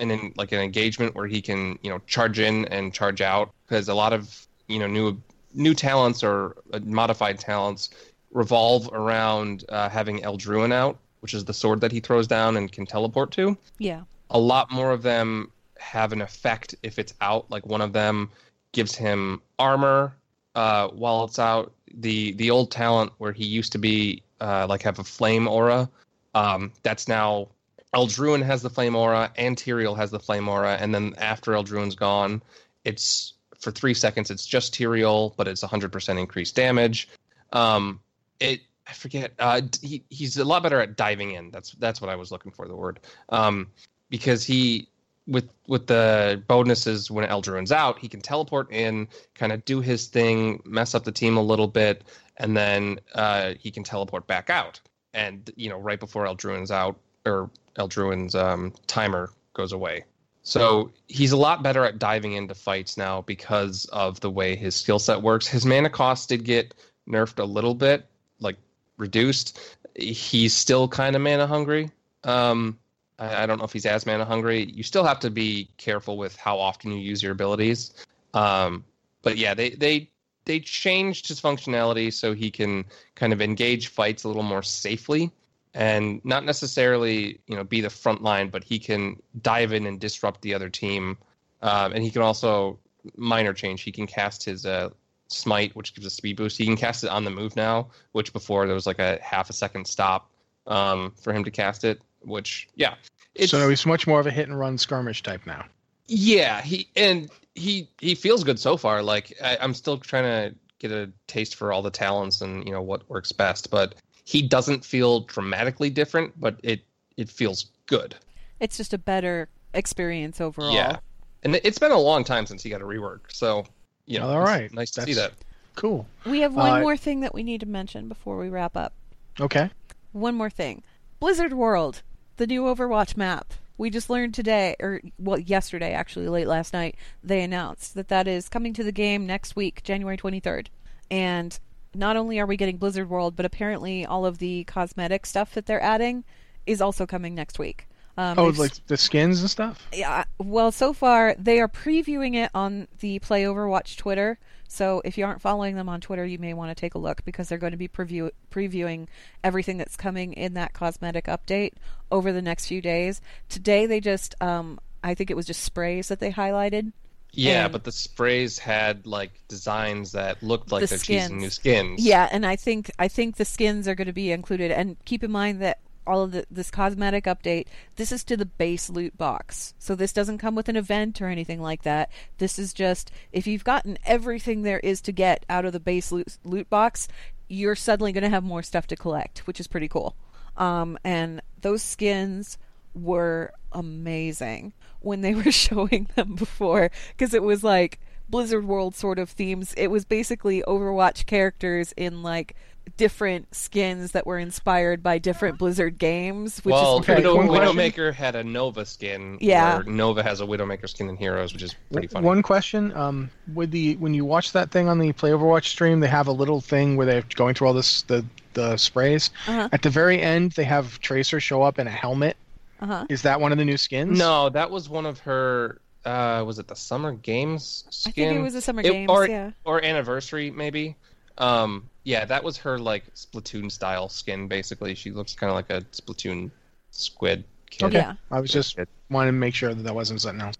[0.00, 3.50] an in, like an engagement where he can you know charge in and charge out
[3.66, 5.20] because a lot of you know new
[5.54, 7.90] new talents or uh, modified talents
[8.32, 12.70] revolve around uh, having Eldruin out, which is the sword that he throws down and
[12.70, 13.56] can teleport to.
[13.78, 14.02] Yeah.
[14.30, 17.50] A lot more of them have an effect if it's out.
[17.50, 18.30] Like one of them
[18.72, 20.14] gives him armor
[20.54, 21.72] uh, while it's out.
[21.94, 25.88] The the old talent where he used to be uh, like have a flame aura,
[26.34, 27.48] um, that's now
[27.94, 31.94] Eldruin has the flame aura and Tyrael has the flame aura, and then after Eldruin's
[31.94, 32.42] gone,
[32.84, 37.08] it's for three seconds it's just Tyrael, but it's 100% increased damage.
[37.52, 38.00] Um,
[38.38, 39.32] it I forget.
[39.38, 41.50] Uh, he, he's a lot better at diving in.
[41.50, 43.00] That's that's what I was looking for the word.
[43.28, 43.68] Um,
[44.08, 44.88] because he
[45.28, 50.06] with with the bonuses when Eldruin's out, he can teleport in, kind of do his
[50.06, 52.02] thing, mess up the team a little bit,
[52.38, 54.80] and then uh, he can teleport back out.
[55.12, 60.04] And you know, right before Eldruin's out or Eldruin's um, timer goes away.
[60.42, 64.74] So he's a lot better at diving into fights now because of the way his
[64.74, 65.46] skill set works.
[65.46, 66.72] His mana cost did get
[67.06, 68.06] nerfed a little bit,
[68.40, 68.56] like
[68.96, 69.58] reduced.
[69.94, 71.90] He's still kind of mana hungry.
[72.24, 72.78] Um,
[73.18, 74.70] I, I don't know if he's as mana hungry.
[74.72, 77.92] You still have to be careful with how often you use your abilities.
[78.34, 78.84] Um,
[79.22, 80.10] but yeah, they they
[80.44, 85.30] they changed his functionality so he can kind of engage fights a little more safely
[85.74, 90.00] and not necessarily you know be the front line, but he can dive in and
[90.00, 91.16] disrupt the other team.
[91.62, 92.78] Um, and he can also
[93.16, 93.82] minor change.
[93.82, 94.90] He can cast his uh,
[95.28, 96.58] smite, which gives a speed boost.
[96.58, 99.50] He can cast it on the move now, which before there was like a half
[99.50, 100.30] a second stop
[100.66, 102.00] um, for him to cast it.
[102.28, 102.94] Which yeah,
[103.34, 105.64] it's, so he's much more of a hit and run skirmish type now.
[106.06, 106.60] yeah.
[106.62, 109.02] He and he he feels good so far.
[109.02, 112.72] Like I, I'm still trying to get a taste for all the talents and you
[112.72, 116.80] know what works best, but he doesn't feel dramatically different, but it
[117.16, 118.14] it feels good.
[118.60, 120.72] It's just a better experience overall.
[120.74, 120.98] Yeah,
[121.42, 123.64] and it- it's been a long time since he got a rework, so
[124.06, 125.32] you know, all right, nice to see that.
[125.74, 126.06] Cool.
[126.26, 128.92] We have one Uh, more thing that we need to mention before we wrap up.
[129.40, 129.70] Okay.
[130.12, 130.82] One more thing.
[131.20, 132.02] Blizzard World,
[132.38, 133.52] the new Overwatch map.
[133.76, 138.26] We just learned today, or well, yesterday actually, late last night, they announced that that
[138.26, 140.66] is coming to the game next week, January 23rd.
[141.10, 141.58] And
[141.94, 145.66] not only are we getting Blizzard World, but apparently all of the cosmetic stuff that
[145.66, 146.24] they're adding
[146.66, 147.86] is also coming next week.
[148.16, 149.86] Um, Oh, like the skins and stuff.
[149.92, 154.38] yeah, well, so far they are previewing it on the Play Overwatch Twitter.
[154.68, 157.24] So if you aren't following them on Twitter, you may want to take a look
[157.24, 159.08] because they're going to be preview- previewing
[159.42, 161.72] everything that's coming in that cosmetic update
[162.12, 163.20] over the next few days.
[163.48, 166.92] Today they just, um, I think it was just sprays that they highlighted.
[167.32, 171.30] Yeah, And- but the sprays had like designs that looked like The they're skins.
[171.30, 172.02] new skins.
[172.04, 174.70] Yeah, and I think I think the skins are going to be included.
[174.70, 178.46] And keep in mind that all of the, this cosmetic update, this is to the
[178.46, 179.74] base loot box.
[179.78, 182.10] So this doesn't come with an event or anything like that.
[182.38, 186.10] This is just if you've gotten everything there is to get out of the base
[186.10, 187.08] loot, loot box,
[187.48, 190.16] you're suddenly going to have more stuff to collect, which is pretty cool.
[190.56, 192.58] Um, and those skins
[192.94, 199.18] were amazing when they were showing them before because it was like Blizzard World sort
[199.18, 199.74] of themes.
[199.76, 202.54] It was basically Overwatch characters in like
[202.96, 207.54] different skins that were inspired by different Blizzard games, which well, is pretty Widow, cool.
[207.54, 209.38] Widowmaker had a Nova skin.
[209.40, 209.76] Yeah.
[209.76, 212.26] where Nova has a Widowmaker skin in Heroes, which is pretty funny.
[212.26, 216.00] One question: um, with the when you watch that thing on the Play Overwatch stream,
[216.00, 218.24] they have a little thing where they're going through all this the
[218.54, 219.30] the sprays.
[219.46, 219.68] Uh-huh.
[219.72, 222.36] At the very end, they have Tracer show up in a helmet.
[222.80, 223.06] Uh-huh.
[223.08, 224.18] Is that one of the new skins?
[224.18, 225.80] No, that was one of her.
[226.04, 228.24] Uh, was it the Summer Games skin?
[228.24, 229.50] I think it was a Summer It- Games, or, yeah.
[229.64, 230.96] or anniversary maybe.
[231.38, 234.48] Um, yeah, that was her like Splatoon style skin.
[234.48, 236.50] Basically, she looks kind of like a Splatoon
[236.90, 237.84] squid kid.
[237.86, 237.98] Okay.
[237.98, 238.14] Yeah.
[238.30, 238.78] I was just
[239.10, 240.56] wanting to make sure that that wasn't something else.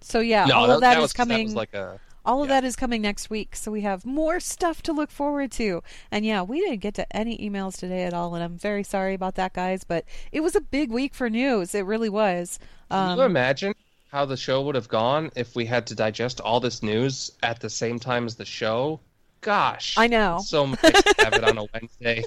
[0.00, 1.44] So yeah, No, all that, of that that is was, that coming.
[1.46, 1.98] was like a.
[2.26, 2.60] all of yeah.
[2.60, 5.82] that is coming next week, so we have more stuff to look forward to.
[6.10, 9.14] And yeah, we didn't get to any emails today at all, and I'm very sorry
[9.14, 9.82] about that, guys.
[9.84, 11.74] But it was a big week for news.
[11.74, 12.58] It really was.
[12.90, 13.74] Can Um, you imagine
[14.10, 17.60] how the show would have gone if we had to digest all this news at
[17.60, 19.00] the same time as the show?
[19.44, 20.40] Gosh, I know.
[20.42, 22.24] So nice to have it on a Wednesday.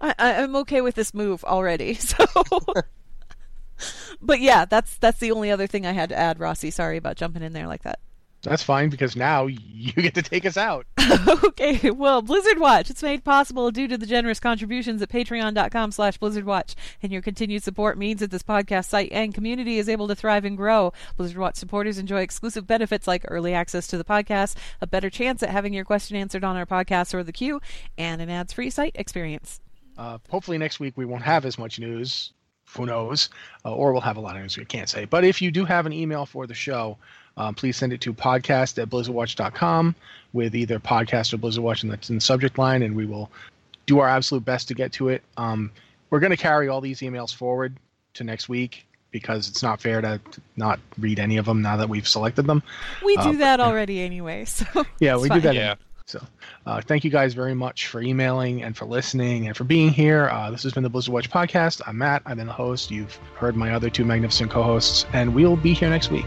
[0.00, 1.94] I, I- I'm okay with this move already.
[2.04, 2.24] So,
[4.22, 6.70] but yeah, that's that's the only other thing I had to add, Rossi.
[6.70, 7.98] Sorry about jumping in there like that.
[8.44, 10.86] That's fine because now you get to take us out.
[11.44, 12.90] okay, well, Blizzard Watch.
[12.90, 16.74] It's made possible due to the generous contributions at patreon.com slash blizzardwatch.
[17.02, 20.44] And your continued support means that this podcast site and community is able to thrive
[20.44, 20.92] and grow.
[21.16, 25.42] Blizzard Watch supporters enjoy exclusive benefits like early access to the podcast, a better chance
[25.42, 27.60] at having your question answered on our podcast or the queue,
[27.98, 29.60] and an ads-free site experience.
[29.96, 32.32] Uh, hopefully next week we won't have as much news.
[32.76, 33.28] Who knows?
[33.64, 34.56] Uh, or we'll have a lot of news.
[34.56, 35.04] We can't say.
[35.04, 36.98] But if you do have an email for the show,
[37.36, 39.94] um, please send it to podcast at blizzardwatch.com
[40.32, 43.30] with either podcast or Blizzard Watch in the, in the subject line, and we will
[43.86, 45.22] do our absolute best to get to it.
[45.36, 45.70] Um,
[46.10, 47.76] we're going to carry all these emails forward
[48.14, 51.76] to next week because it's not fair to, to not read any of them now
[51.76, 52.62] that we've selected them.
[53.04, 53.66] We Uh, do but, that yeah.
[53.66, 54.64] already anyway, so
[54.98, 55.38] Yeah, we fine.
[55.38, 55.54] do that.
[55.54, 55.74] Yeah.
[56.06, 56.20] So,
[56.66, 60.28] uh, thank you guys very much for emailing and for listening and for being here.
[60.28, 61.80] Uh, this has been the Blizzard Watch podcast.
[61.86, 62.22] I'm Matt.
[62.26, 62.90] I've been the host.
[62.90, 66.26] You've heard my other two magnificent co-hosts, and we'll be here next week.